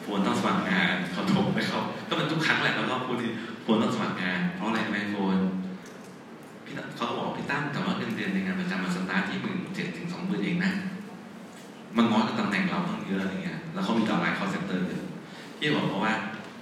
[0.02, 1.80] โฟนต้องสมัครงานเขาโทรไปเขา
[2.10, 3.32] ก็เป็นทุกครั้งแหละเราก็พูดที่
[3.62, 5.38] โฟนต้องสมัครงาน เพราะอะไรไหมโฟน
[6.66, 10.72] พี่เขาก็บอกพี่ตั้มแต่ว่าเงินเดือนในงานประจำมันสตาร์ทที่หมื่นเจ็ดถึงสองหมื่นเองนะ
[11.98, 14.86] มันน้อยกว่าตำแหน่งเราตั้งเยอะอะไรเงี้ยแล้วเขามีต่อหลายคอเซ็นเตอร์
[15.58, 16.14] พี่บอกเขาะว่า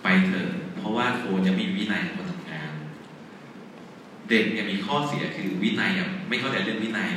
[0.07, 2.71] ไปเถอะเพราะว่าโฟนจะมีวินัยในทำงาน
[4.29, 5.91] เด็กเนี่ยมีข้อเสียคือวินัย
[6.29, 7.09] ไม่เข้าใจเรื่องวินัย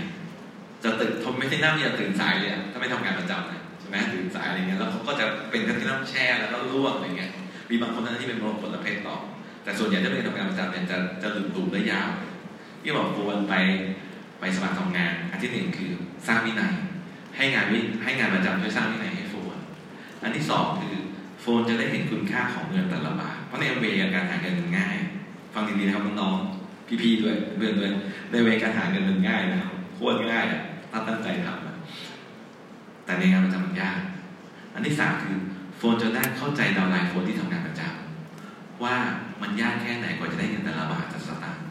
[0.84, 7.30] จะตื่นทนไม่ใช่นั่งที่จะตื่นสายเลยอะถ้าไม่ทำงานประจำนะใช่ไหมตื่นสายอะไรเงี้ยแล้วเขาก็จะเป็นกันที่นั่งแช่แล้วก็ร่วงอะไรเงี้ย
[7.70, 9.16] มีบางคนนั้นที่เป็นโรคผลเพศต่อ
[9.64, 12.10] แต่ส่วนใหญ่ถ้าไม่ทำงานประจำเนี่ยจะจะหลุดหลุมได้ยาว
[12.82, 13.54] พี่บอกโฟนไป
[14.40, 15.92] ไปสมัครทำงานอันที่หนึ่งคือ
[16.26, 16.72] สร้างวินัย
[17.36, 19.56] ให้งานวิให้งานประจำช่วยสร้างวินัยให้โฟน
[20.22, 20.94] อันที่สองคือ
[21.40, 24.96] โฟนจะได้เห็นคุณค่าของเงินแต่ละบาท เพราะในเวการหาเงินมันง่าย
[25.54, 27.90] ฟังดีๆนะครับน้องๆพี่ๆด้วยเพื่อนด้วย
[28.30, 31.76] ในเวการหาเงินมันง่ายนะครับโคตรง่ายอะถ้าตั้งใจทำอะ
[33.04, 33.98] แต่ในงานประจำมันยาก
[34.74, 35.36] อันที่สามคือ
[35.76, 38.94] โฟนจะได้เข้าใจดาวไลน์โฟนที่ทำงานประจำว่า
[39.42, 41.64] มันยากแค่ไหนกว่าจะได้เงินแต่ละบาทจากสตางค์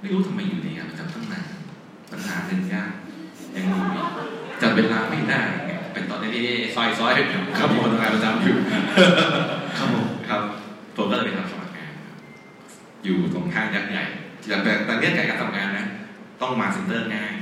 [0.00, 1.48] ไม่รู้ทำไมอยู่ในงานประจำตั้งนาน
[2.10, 2.90] ปัญหาเงินยาก
[3.56, 4.02] ยังงงอี
[4.60, 5.42] จัดเวลาไม่ได้
[6.44, 8.56] ไงเป็นตอนนี้ซอยซอยๆครับมีคนทำงานประจำอยู่
[9.78, 10.40] ครับผมครับ
[10.96, 12.16] ผมก็เลยไปทำสมัครงานครับ
[13.04, 14.04] อยู่ตรงข้างยักษ์ใหญ่
[14.48, 15.86] แต่แต่แต่เงื่อนไขการทำงานนะ
[16.42, 17.32] ต้องมา center ง่าย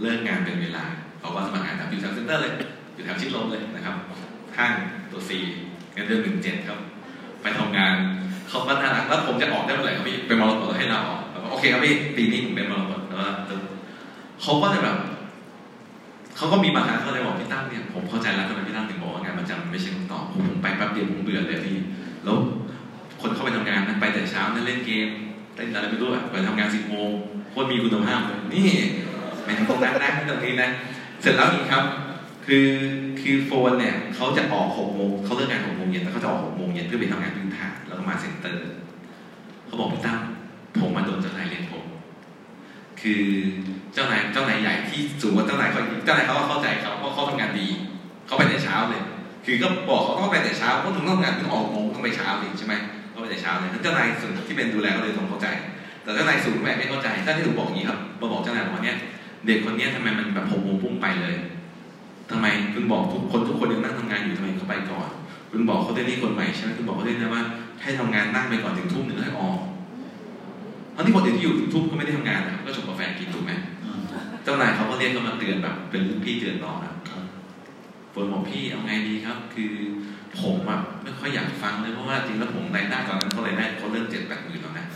[0.00, 0.84] เลิกงานเป็นเวลา
[1.20, 2.52] เขาก็สมัครงานทำอยู่แถว center เลย
[2.94, 3.94] อยู่แถวชิดลมเลยนะครับ
[4.56, 4.72] ข้าง
[5.10, 5.38] ตัวซี
[5.94, 6.78] เงินเดือนหนึ่งเจ็ดครับ
[7.42, 7.94] ไปทำงาน
[8.48, 13.26] เขาก็น่ารักแล้วผมจะออกได้เมื่อไหร่ครับพี่เป็นมรกตให้เราออกแล้วก็โอเคครับพี่ปีนี้ผมเป็นมรกตแล้วก็
[14.42, 14.96] เขาก็เลยแบบ
[16.36, 21.78] เขาก็มีบางครั้งเขาเลยบอกพี่ตั้มเนี่ยผมเข้าใจแล้วทำไมพี่ตั้มถึงบอกว่างานประจำมันไม่ใช่คำตอบผมไปแป๊บเดียวผมเบื่อเลยพี่
[22.24, 22.36] แล้ว
[23.20, 25.08] คนเข้าไปทำงานนะไปแต่เช้านั่นเล่นเกม
[25.56, 27.10] เล่นอะไรไม่รู้อะไปทำงานสิบโมง
[27.50, 28.68] โคตรมีคุณภาพเลยนี่
[29.44, 30.68] ไม่ถึงตรงนั้นนะไม่ตรงนี้นะ
[31.22, 31.84] เสร็จแล้วอีกครับ
[32.46, 32.68] คือ
[33.20, 38.66] คือโฟนเนี่ยเขาจะออกหกโมงเขาเลิกงานหกโมงเย็นแล้วเขาจะออกหกโมงเย็นเพื่อไปทำงานพื้นฐานแล้วก็มาเซ็นเตอร์
[39.66, 40.18] เขาบอกพี่ตั้ม
[40.80, 41.83] ผมมาโดนเจ้านายเรียนผม
[43.04, 43.22] คือ
[43.94, 47.68] เจ้านายเจ้านายใหญ่ที่สูงกว่าเจ้านายเขาเจ้านายเขาก็เข้าใจเขาเพราะเขาทำงานดี
[48.26, 49.02] เขาไปแต่เช้าเลย
[49.44, 52.74] คือก็บอกเขาต้องไปแต่เช้าเพราะถึงต้องทำงานถึงออกโมงต้องไปเช้าเลยใช่ไหม
[53.12, 55.46] ก็ไปแต่เช้าเลยเจ้านายส่วนที่เป็นดูแลเขาเลยต้องเข้าใจ
[56.02, 58.96] แต่เจ้านายสูงแม่ไม่เข้าใจเจ้านายถึงบอกอย่างนี้ครับมาบอกเจ้านายบอกว่าเนี่ย
[59.46, 61.34] เด็กคนนี้ทำไมมันแบบหกโมพุ่งไปเลย
[62.30, 65.08] ทำไมคุณบอกทุกคนทุกคนยังนั่งทำงานอยู่ทำไมเขาไปก่อน
[65.50, 67.42] คุณบอกเขาได้นี่คนใหม่ใช่ไหมคุณบอกเขาได้นะว่า
[67.82, 69.58] ให้ทำงานนั่งไปก่อนถึงทุ่มหนึ่งให้ออก
[70.94, 73.52] ทั้งที่คนอื่นที่อยู่ถึงทุ่มก็ไม่ได้ทำงานนะก็ชงกาแฟกินถูกไหม
[74.44, 76.96] เจ้านายเขาก็เรียกเขามาเตือนแบบ เป็นรุ่นพี่เตือนน้องครับ
[78.14, 79.72] ฝนบอกพี่เอาไงดีครับ คือ
[80.40, 84.86] ผมแบบไม่ค่อยอยากฟังเลยเพราะว่าจริงแล้วผมรายได้ตอนนั้นเขารายได้เขาเริ่มเจ็ดแปดหมื่นแล้วนะ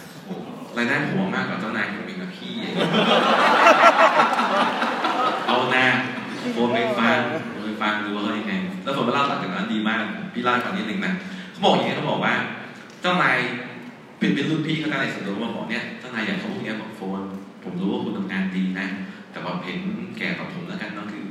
[0.77, 2.55] รายได้ผมมากกว่าเจ้านายผมอีกนะพี่
[5.47, 5.87] เอาหน้า
[6.53, 7.19] โฟนไปฟัง
[7.65, 10.03] ไปฟังดูว่าเขายังไงแล้วผมมาเล่าหลังจากนั้นดีมาก
[10.35, 11.13] พี่เล่าให้ฟังนิดหนึ่งนะ
[11.51, 12.35] เขาบอกอย่างนี้เขาบอกว่า
[13.03, 13.39] เจ้านาย
[14.19, 17.21] เป็นเป็นรุ่นพี่เขาเจ้านายส่วนตัวมาบอกเนี่ยเจ้านายอยากเขาพูดอย่างนี้บอกโฟน
[17.65, 18.87] ผมรู้ว่าคุณทำงานดีนะ
[19.33, 19.81] แต่ว่าเห็น
[20.19, 21.27] แก่ต่อผมแล้วกันเนาะคือ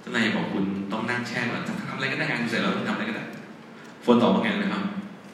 [0.00, 3.24] เจ้านายบอกคุณต้องนั่งแช่ก่อนจะทำอะไรก็ได้งานเสร็จแล้วทำอะไรก็ได้
[4.02, 4.82] โฟนตอบว่าไงนะครับ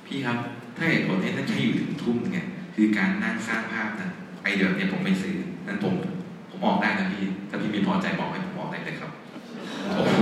[0.07, 0.39] พี่ครับ
[0.77, 4.11] ถ้าเหตุผลที่นั่นแค่อยู่ถึงทุ่มเนี่ยคือการนั่งสร้างภาพนะ
[4.43, 5.35] ไอเดียเนี่ยผมไม่ซื้อ
[5.67, 5.95] นั้นผม
[6.51, 9.11] ผมออกได้นะพี่ถ้าพี่มีพอใจบอกให้ผมออกได้เลยครับ
[9.95, 10.19] โอ้โห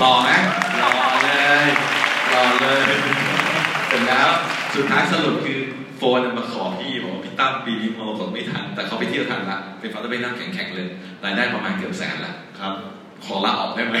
[0.00, 0.30] หล่อไหม
[0.78, 0.90] หล่อ
[1.24, 1.30] เล
[1.64, 1.68] ย
[2.30, 2.80] หล่อเลย
[3.88, 4.30] เสร็จแล้ว
[4.78, 5.58] สุดท้ายสรุปคือ
[5.96, 10.86] โฟนมาขอพี่บอกว่าพี่ตั้มปีนี้มรดกไม่ทัน แต่เขาไปเที่ยวทันละเป็นฟาร์ตไปนั่งแข่งๆเลย
[11.24, 12.72] รายได้ประมาณเกือบแสนละครับ
[13.24, 13.96] ขอลาออกได้ไหม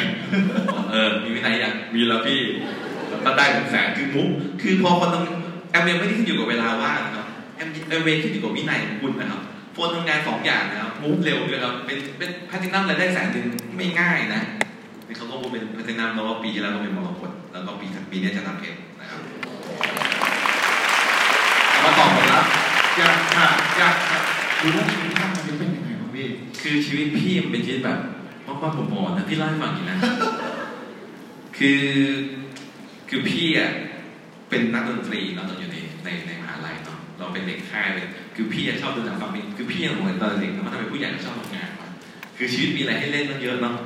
[0.90, 2.40] เออมีวินัยยังมีแล้วพี่
[3.08, 4.28] แล้วก็ได้ถึงแสนคือมุก
[4.62, 5.24] คือพอคนต้อง
[5.70, 7.26] แอมเวย์ไม่ได้ขึ้นอยู่กับเวลาว่างนะครับ
[7.56, 9.40] แอมแอมเวย์ขึ้นอยู่กับวินัยของคุณนะครับ
[9.72, 14.42] โฟนทำงานสองอย่างนะครับมุกเร็วด้วยครับเป็นเป็นแพทตินัมรายได้แสนหนึ่งไม่ง่ายนะ
[15.06, 19.20] นี่เขาก็พูดเป็นแพทตินัมแล้วว่าปีที่แล้วก็เป็นมรกตแล้วก็ปีปีนี้จะทำเพชรนะครับ
[21.84, 22.50] มาตอบผลลัพธ์
[22.96, 24.20] อยาก ค่ะอยากค่ะ
[24.62, 26.26] รู้วชีวิตท่านมันเป็นยังไงบ้างพี่
[26.62, 27.98] คือชีวิตพี่มันเป็นชีวิตแบบ
[28.46, 29.98] ป้าๆผมๆนะพี่เล่าให้ฟังอีกนะ
[31.58, 31.84] คือ
[33.08, 33.70] คือพี่อะ
[34.48, 38.06] เป็นนักดนตรีเนาะตอนอยู่ในในในมหาลัยเนาะเราเป็นเด็กค่ายเลย
[38.36, 41.88] คือพี่ชอบดูหนังฟังเพลงคือพี่อะเหมือนตอนเด็กนะมันทำไมผู้ใหญ่ชอบทำงานวะ
[42.36, 43.76] คือชีวิตมีอะไรให้เล่นตั้งเยอะเนาะ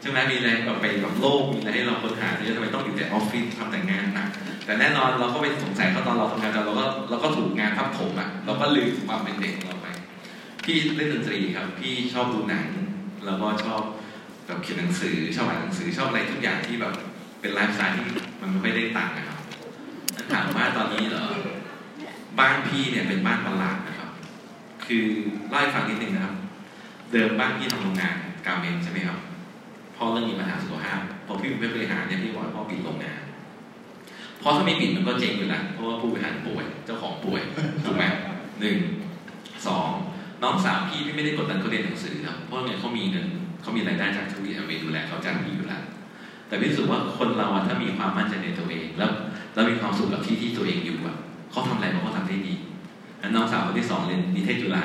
[0.00, 4.28] ใช่ไหมมีอะไรแบบไปแบบโลกมีอะไรให้เราค้นหาเยอะทำไมต้องอยู่แต่ออฟฟิศทำแต่งานหนัก
[4.64, 9.86] แต่แน่นอนเราก็ไปสงสัยเขาตอนเราทำงานเราก็เราก็ถูกงานทับถมอะเราก็ลืมความเป็นเด็กเราไป
[10.64, 12.68] พี่เล่นดนตรีครับ พี่ชอบดูหนัง
[13.26, 13.82] แล้วก็ชอบ
[14.46, 16.92] แบบเขียนหนังสือชอบอ่านหนังสือชอบอะไรทุกอย่างที่แบบ
[17.40, 18.04] เป็นไลฟ์สไตล์ที่
[18.40, 19.38] มันไม่ค่อยได้ตังค์นะครับ
[20.32, 21.24] ถามว่าตอนนี้เหรอ
[22.38, 24.10] บ้านพี่เนี่ยเป็นบ้านประหลาดนะครับ
[24.86, 25.06] คือ
[25.48, 26.34] เล่าให้ฟังนิดนึงนะครับ
[27.12, 29.18] เดิมบ้านพี่ทำโรงงานการเมนใช่ไหมครับ
[29.96, 33.20] พ่อเริ่มมีปัญหาสุขภาพพอพี่เป็นผู้บริหารเนี่ยพี่บอกพ่อปิดโรงงาน
[34.44, 37.40] เพราะถ้าไม่ปิดมันก็เจ๊งอยู่แล้วเพราะว่าผู้บริหารป่วยเจ้าของป่วย
[37.84, 38.04] ถูกไหม
[38.60, 38.76] หนึ่ง
[39.66, 39.88] สอง
[40.42, 43.26] น้องสาวพี่พี่ไม่ได้กดดันเขาเรียนหนังสือครับเพราะเนี่ยเขามีเงิน
[43.62, 45.82] เขามีรายได้จากธุรกิจอเมริดูแลเขาจ้างพี่อยู่แล้ว
[46.48, 49.10] แต่พี่รู้สึกว่าคนเราอะถ้ามีความมั่นใจในตัวเอง แล้ว
[49.54, 51.16] แล้วมีความสุขกับที่ที่ตัวเองอยู่อะ
[51.50, 52.54] เขาทำอะไรเขาก็ทำได้ดี
[53.18, 54.84] แล้วน้องสาวคนที่สองเรียนนิเทศจุฬา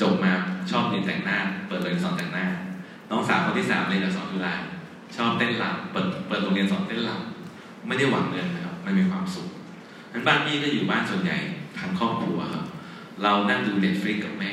[0.00, 0.32] จบมา
[0.70, 2.46] ชอบเรียนแต่งหน้า เปิดโรงเรียนสอนแต่งหน้า
[3.10, 4.54] น้องสาวคนที่สามเรียนอักษรจุฬา
[5.16, 9.48] ชอบเต้นรำเปิดเปิดโรงเรียนสอนเต้นรำไม่ได้หวังเงินนะครับ มันมีความสุข
[10.12, 11.38] นั้นบ้านพี่ก็อยู่บ้านส่วนใหญ่
[11.78, 12.64] ทั้งครอบครัวครับ
[13.22, 14.52] เรานั่งดู Netflix กับแม่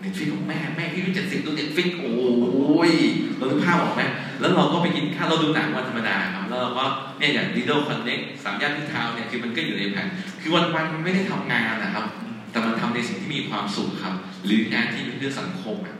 [0.00, 2.92] Netflix กับแม่แม่พี่อายุเจ็ดสิบดู Netflix โอ้ย
[3.36, 4.02] เราดูภาพออกไหม
[4.40, 6.84] แล้วเราก็ไปกินข้าวเราดูหนังวันธรรมดาครับแล้วเราก็
[7.18, 10.08] เนี่ยอย่างดิโด connect สามย่านมิตรทาวน์เนี่ยคือมันก็อยู่ในแผน
[10.40, 12.04] คือวันวันๆมันไม่ได้ทำงานนะครับ
[12.50, 15.96] แต่มันทำในสิ่งที่มีความสุขครับ หรืองานที่เป็นเพื่อสังคมอะ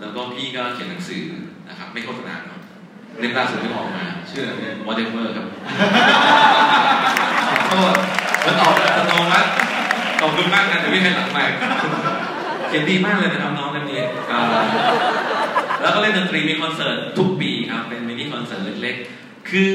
[0.00, 1.24] แล้วก็พี่ก็เขียนหนังสือ
[1.68, 2.60] นะครับ ไม่โฆษณาเนาะ
[3.20, 5.46] เล่มล่าสุดที่ออกมาชื่อเนี่ย whatever ครับ
[7.48, 7.94] ขอโทษ
[8.46, 9.48] มันออกอัตโนมัติ
[10.20, 11.44] ขอบคุณมากนะแต่ไม่ให้หลังใหม่
[12.68, 13.98] เขียนดีมากเลยนะครับน้องเล่มนี้
[14.30, 14.38] อ่
[15.82, 19.70] แล้วก็เล่นดนตรีมีคอนเสิร์ตทุกปีครับเป็นมินิคอนเสิร์ตเล็กๆ คือ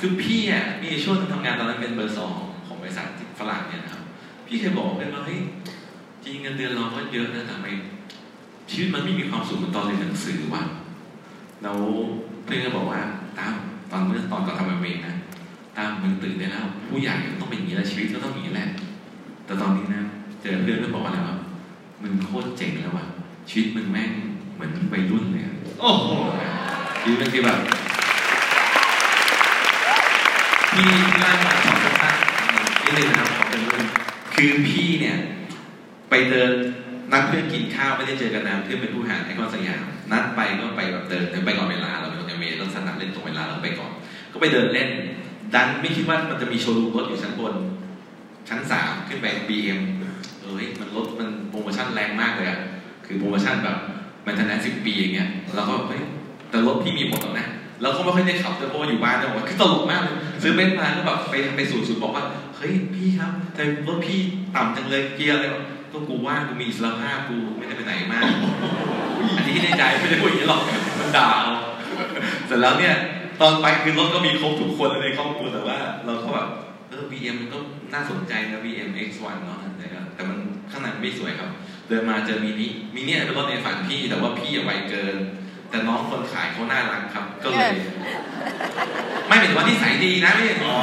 [0.00, 2.36] คือพี่อะมีช่วงที่ทำงานตอนนั้นเป็นเบอร์สอง
[2.66, 3.06] ของบริษัท
[3.38, 4.02] ฝรั่งเนี่ยนะครับ
[4.46, 5.40] พี่เคยบอกเพื่อนว่าเฮ้ย
[6.24, 7.66] จริงเงินเดือนเราก็เยอะนะแต่ทำไม
[8.70, 10.62] ชีวิตมันไม่มีความสุขเหมือนตอนเรียนหนังสือวะ
[11.62, 11.78] แล้ว
[12.44, 13.00] เพื่อนก็บอกว่า
[13.38, 13.54] ตาม
[13.90, 15.14] ตอนเมื่อตอนก่อนทำงานเอนะ
[15.78, 18.68] ตามมึงตื่นได้แล้ว ผู้ใหญ่ต้องเป็นอย่างนี้แล้วชีวิตก็ต้องอย่างนี้แหละ
[19.46, 20.02] แต่ตอนนี้นะ
[20.42, 21.36] เจอเพื่อนเพื่อนบอกว่าอะไรวะ
[22.02, 23.06] มึงโคตรเจ๋งแล้วว่ะ
[23.48, 24.10] ชีวิตมึงแม่ง
[24.54, 26.08] เหมือนวัยรุ่นเลยอะโอ้โห
[27.00, 27.58] ชีวิตมันคือแบบ
[30.74, 33.84] พี่พี่เล่าให้ฟังขอสั้นๆนิดนึงนะครับขอเป็นเรื่อง
[34.34, 35.16] คือพี่เนี่ย
[36.10, 36.50] ไปเดิน
[37.12, 43.92] นัดเพื่อนกินข้าวไม่ได้เจอกันนานเพื่อนเป็นผู้หารไอคอนสยามนัดไปก็ไปแบบเดินไปก่อนเวลาเราเป็นคนยังเมย์ต้องสนัดเล่นตรงเวลาเราไปก่อน
[44.32, 44.88] ก็ไปเดินเล่น
[45.54, 47.54] ดันไม่คิดว่ามันจะมีโชว์รูมรถอยู่ชั้นบน
[48.48, 49.80] ชั้นสามขึ้นไป BM
[50.42, 52.60] เอ้ยมันรถมันโปรโมชั่นแรงมากเลยอะ
[53.06, 53.76] คือโปรโมชั่นแบบ
[54.26, 56.02] มันทนแนสิบปีอย่างเงี้ยแล้วก็เฮ้ย
[56.50, 57.46] แต่รถพี่มีหมดแล้วนะ
[57.82, 62.24] แล้วก็ไม่ค่อยได้ขับด้วยเพราะว่าอยู่บ้านเนี่ยบอกว่าคือตลกมากเลยซื้อเบนซ์มาก็แบบไปไปสู่สุดบอกว่า
[62.56, 64.18] เฮ้ยพี่ครับแต่รถพี่
[64.56, 65.44] ต่ำจังเลยเกียร์อะไร
[65.92, 68.22] ก็กูว่างกูมีอิสระภาพกูไม่ได้ไปไหนมาก
[69.36, 70.62] อันนี้ในใจไม่ได้พูดอย่างนี้หรอก
[70.98, 71.54] มันด่าเอา
[72.46, 72.94] เสร็จแล้วเนี่ย
[73.40, 76.48] ตอนไปคือรถก็มีครบทุกคนในครอบครัวแต่ว่า เราก็แบบ
[76.88, 77.58] เออ BM มันก็
[77.94, 80.38] น่าสนใจนะ BM X1 เนาะแต่ก็แต่มัน
[80.70, 81.50] ข้างในไม่สวยครับ
[81.88, 85.16] เดินมาเจอมินิมินิเป็นรถในฝันพี่ แต่ว่าพี่อะไวเกิน
[85.70, 87.72] แต่น้องคนขายเขาน่ารักครับ ก็เลย
[89.28, 90.74] ไม่เป็นว่านิสัยดีนะไม่ใช่อ๋อ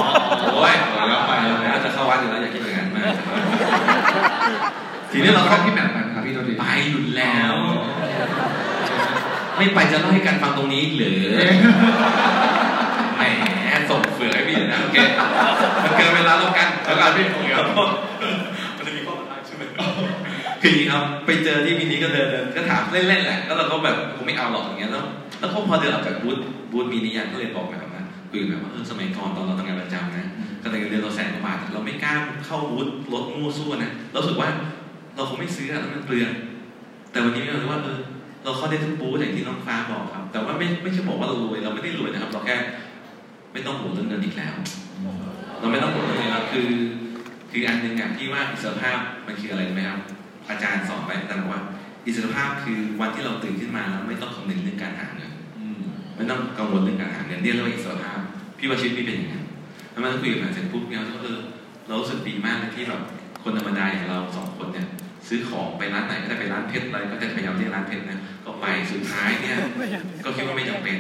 [0.54, 0.76] โอ้ย
[1.10, 1.32] แล้วไป
[1.64, 3.14] แล้วจะเข้าวัดอยู่แล้วอย่าคิดอย่างนั้นมาก
[5.12, 7.56] ทีนี้เราก็ก็พี่แบบนั้นครับพี่โทษทีไปอยู่แล้ว
[9.58, 11.22] ไม่ไปจะเล่าให้กันฟังตรงนี้หรือ
[13.18, 14.98] แหมส่งเฟือกให้พี่เลยนะโอเค
[15.84, 17.66] มันเกินเวลาแล้วกันแล้วกันพี่ผมครับ
[18.78, 19.64] มันจะมีข้ออ้างใช่ไหม
[20.62, 25.04] คืออย่างนี้ครับไปเจอที่มินิก็เดินเดินก็ถามเล่นๆแหละแล้วเราก็แบบกูไม่เอาหรอกอย่างเงี้ยแล้ว
[25.40, 26.38] แล้วก็พอเดินออกจากบูธ
[26.72, 30.26] บูธมินิยันก็เลยบอกแบบนะคุยแบบว่าเออสมัยก่อนตอนเราทำงานประจำนะ
[30.62, 32.14] ก็แต่เงินเดือนเราแสนกว่าบาทเราไม่กล้า
[32.46, 34.50] เข้าบูธรถมั่วซั่วนะเราสึกว่า
[35.16, 36.32] เราคงไม่ซื้ออะแล้วมันเปลือง
[37.12, 38.00] แต่วันนี้เราคิดว่าเออ
[38.44, 42.56] เราเข้าได้ทุกบูธอย่างที่น้องฟ้าบอกครับ แต่ว่าไม่ไม่ใช่บอกว่าเรารวยเราไม่ได้รวยนะครับ เราแค่
[43.54, 44.56] ไม่ต้องห่วงเรื่องเงินอีกแล้ว
[45.60, 46.70] เราไม่ต้องห่วงเรื่องเงินแล้วคือ
[47.52, 48.98] คืออันหนึ่งอย่างที่ว่าอิสรภาพ
[49.28, 50.00] มันคืออะไรรู้ไหมครับ
[50.50, 51.62] อาจารย์สอนไว้อาจารย์บอกว่า
[52.06, 55.32] อิสรภาพคือวันที่เราตื่นขึ้นมาแล้วไม่ต้องคำนึงเรื่องการหาเงิน
[56.16, 58.20] ไม่ต้องกังวลเรื่องการหาเงินเรียกว่าอิสรภาพ
[58.58, 59.44] พี่ว่าชีวิตพี่เป็นอย่างนั้น
[59.92, 61.40] แล้วมันคุยกับแฟนเสร็จปุ๊บเนี่ยเราก็เออ
[61.88, 63.02] เรารู้สึกดีมากเลยที่แบบ
[63.44, 64.88] คนธรรมดาอย่างเราสองคนเนี่ย
[65.28, 69.58] ซื้อของไปร้านไหนก็ได้ไปร้านเพชรอะไรก็จะพยายามเรียกร้านเพชรนะก็ไปสุดท้ายเนี่ย
[70.26, 70.98] ก็คิดว่าไม่จำเป็น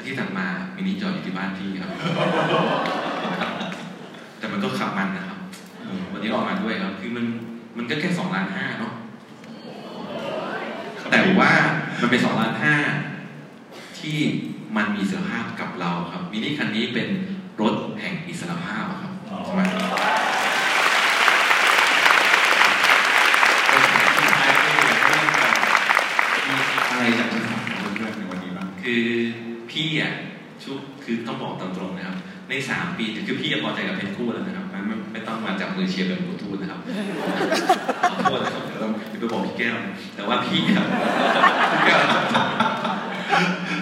[0.00, 0.46] อาที่ถัดมา
[0.76, 1.90] มินิจอดอยู่ที่บ้านพี่ครับ
[4.38, 5.38] แต่มันก็ขับมันนะครับ
[5.84, 7.24] เออวันนี้ออกมาด้วยครับ คือมัน
[7.76, 8.92] มันก็แค่สองล้านห้าเนาะ
[11.10, 11.52] แต่ว่า
[12.00, 12.74] มันเป็นสองล้านห้า
[13.98, 14.18] ที่
[14.76, 17.08] มันมีอิสรภาพกับเราครับมินิคันนี้เป็น
[17.60, 19.12] รถแห่งอิสรภาพอะครับ
[19.44, 19.62] ใช่ไหม
[26.48, 26.56] มี
[26.90, 27.60] อะไรอยากจะถาม
[27.94, 29.04] เพื่อนๆในวันนี้บ้าง คือ
[29.70, 30.12] พี่อะ
[30.62, 30.72] ชุ
[31.04, 32.16] คือต้องบอกตามตรงนะครับ
[32.50, 36.80] ในสามปีคือพี่พอใจกับเพชรคู่แล้วนะครับมไม่ไม่ไม่ต้องมาจับมือเชียร์เป็นบลูทูนะครับ
[38.10, 39.76] ขอโทษนะครับเดี๋ยวต้องไปบอกพี่แก้ว
[40.14, 40.86] แต่ว่าพี่ครับ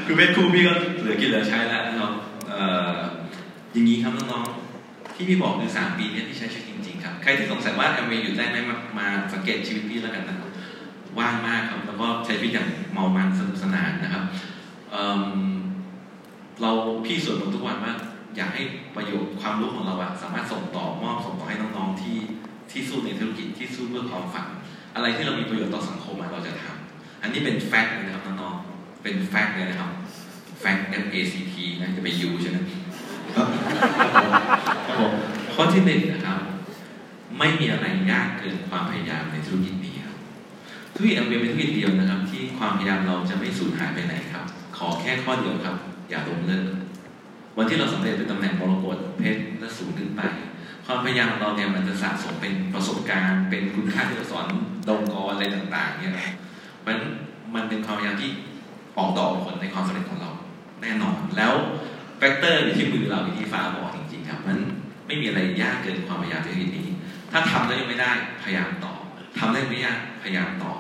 [0.07, 2.13] คือเป็นครูพี่ก็เหลือกินเหลือใช้แล้วนะครับ
[2.53, 2.61] อ่
[3.73, 10.51] อย่างนี้ครับน้องๆที่พี่บอกคือสามปีนี้ที่ใช้ชีวิตจริงๆครับใครที่สงสัยว่าแอมเวย์อยู่ได้ไหมมามาสังเกตชีวิตพี่แล้วกันนะครับ
[11.19, 14.25] ว่างมากครับแล้วก็ใช้ชีวิตอย่างเมามันสนุกสนานนะครับ
[14.91, 16.71] เเรา
[17.07, 17.95] พี่สวดมนต์ทุกวันว่า
[18.37, 18.63] อยากให้
[18.97, 22.19] ประโยชน์ความรู้ของเราอะสามารถส่งต่อมอบส่งต่อให้น้องๆที่
[22.71, 24.47] ที่สู้ในธุรกิจที่สู้เพื่อความฝัน
[24.95, 29.91] อะไรที่เรามีประโยชน์ต่อสังคมอะเราจะทำอันนี้เป็นแฟกต์เลยนะครับน้องๆเป็นแฟกต์เลยนะครับ
[30.61, 32.59] แฟกต์ F A C T นะจะไปยูใช่ไหม
[33.37, 33.47] ครับ
[34.99, 35.13] ผม
[35.55, 36.41] ข้อที่หนึ่งนะครับ
[37.39, 40.17] ไม่มีอะไรยากเกินความพยายามในธุรกิจนี้ครับ
[40.95, 44.45] ธุรกิจแอมเบเป็นธุรกิจเดียวนะครับ ที่ความพยายามเราจะไม่สูญหายไปไหนครับ
[44.77, 45.77] ขอแค่ข้อเดียวครับ
[46.11, 46.65] อย่าล้มเลิก
[47.59, 50.23] วันที่เราสำเร็จเป็นตำแหน่งมรกตเพชรและสูงขึ้นไป
[50.87, 54.47] ความพยายามของเราเนี่ยมันจะสะสมเป็นประสบการณ์ เป็นคุณค่าที่เราสอน
[54.89, 56.27] ดงกรอะไรต่างๆเนี่ยนะ
[56.81, 57.05] เพราะฉะนั้น
[57.55, 58.31] มันเป็นความพยายามที่
[58.99, 60.31] ออกดอกผลในความสำเร็จของเรา
[60.83, 61.53] แน่นอน แล้ว
[62.19, 64.59] factor อยู่ที่มือเราอยู่ที่ฟ้าบอกจริงๆครับมัน
[65.07, 66.87] ไม่มีอะไรยากเกินความพยายามที่นี้
[67.31, 68.95] ถ้าทำแล้วยังไม่ได้พยายามต่อ
[69.39, 70.73] ทำได้ไม่ยากพยายามต่อ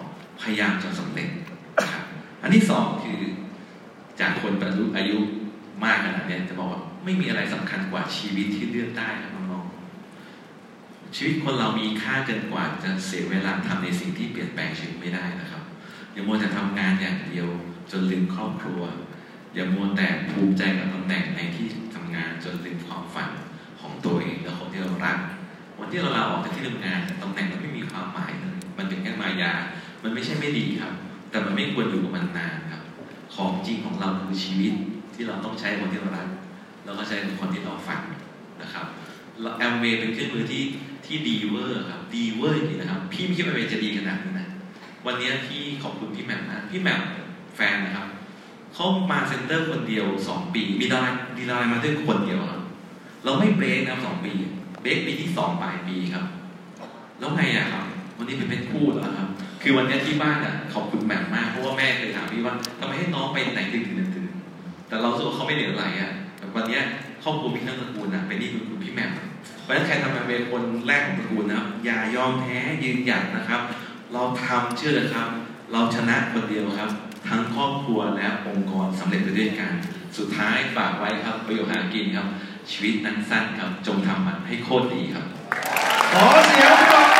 [0.43, 1.29] พยายามจนสำเร็จ
[1.91, 2.03] ครับ
[2.43, 3.20] อันที่สองคือ
[4.20, 5.18] จากคนบรรลุอายุ
[5.85, 15.62] มากขนาดนี้จะบอกว่าไม่มีอะไรสำคัญกว่าชีวิตที่เลือกได้ครับน้องๆชีวิตคนเรามีค่าเกินกว่าจะเสียเวลาทำในสิ่งที่เปลี่ยนแปลงชีวิตไม่ได้นะครับ
[16.12, 17.49] อย่ามัวแต่ทำงานอย่างเดียว
[17.91, 18.83] จนลืมครอบครัว
[19.55, 23.31] อย่ามัวแต่ภูมิใจกับตำแหน่งในที่ทำงานจนลืมความฝัน
[23.81, 25.18] ของตัวเองและคนที่เรารัก
[25.79, 29.53] วันที่เราลาออกจากที่ทำงานตำแหน่งมันไม่มีความหมายเลยมันเป็นแค่มายา
[30.03, 30.93] มันไม่ใช่ไม่ดีครับ
[31.31, 32.83] แต่มันไม่ควรอยู่กับมันนานครับ
[33.35, 34.74] ของจริงของเราคือชีวิต
[35.19, 36.29] ที่เราต้องใช้คนที่เรารัก
[36.85, 38.01] แล้วก็ใช้คนที่เราฝัน
[38.62, 38.87] นะครับ
[39.59, 40.62] แอมเวย์เป็นเครื่องมือที่
[41.07, 44.49] ที่ดีเวอร์ครับดีเวอร์จริงนะครับ พี่ไม่คิดว่าแอมเวย์จะดีขนาดนี้นะ
[45.07, 47.01] วันนี้พี่ขอบคุณพี่แหม่มนะพี่แหม่ม
[47.57, 48.07] แฟนนะครับ
[48.75, 52.62] เขามา center คนเดียวสองปี มีดาราดีดารามาด้วยคนเดียวครับ
[53.25, 54.33] เราไม่เบรกนะสองปี
[54.83, 56.25] เบรกปีที่สองปลายปีครับ
[57.19, 57.85] แล้วไงอะครับ
[58.19, 59.29] วันนี้เป็นเป็นคู่แล้วครับ
[59.62, 64.08] คือวันนี้ที่บ้านอะขอบคุณแหม่มมากเพราะว่าแม่เคยถามพี่ว่าทำไมให้น้องไปไหนดึกดึกดึก
[64.89, 66.80] แต่เราสึกว่าเขาไม่เหลืออะไรอะแต่วันนี้
[67.22, 69.05] ครอบครัวพี่ทั้งตระกูลนะเป็นนี่คือคุณพี่แม่
[69.62, 73.61] เพราะฉะนั้นใครทำงานเป็นคนแรกของตระกูลนะครับอย่ายอมแพ้ยืนหยัดนะครับ
[74.12, 75.28] เราทำเชื่อเลยครับ
[75.72, 76.91] เราชนะคนเดียวครับ
[77.28, 79.72] ทั้งครอบครัวและองค์กรสำเร็จไปด้วยกัน
[80.18, 82.26] สุดท้ายฝากไว้ครับ ประโยชน์หากินครับ
[82.70, 85.24] ชีวิตนั้นสั้นครับจงทำมันให้โคตรดีครับ
[86.12, 87.18] ขอเสียงปรบ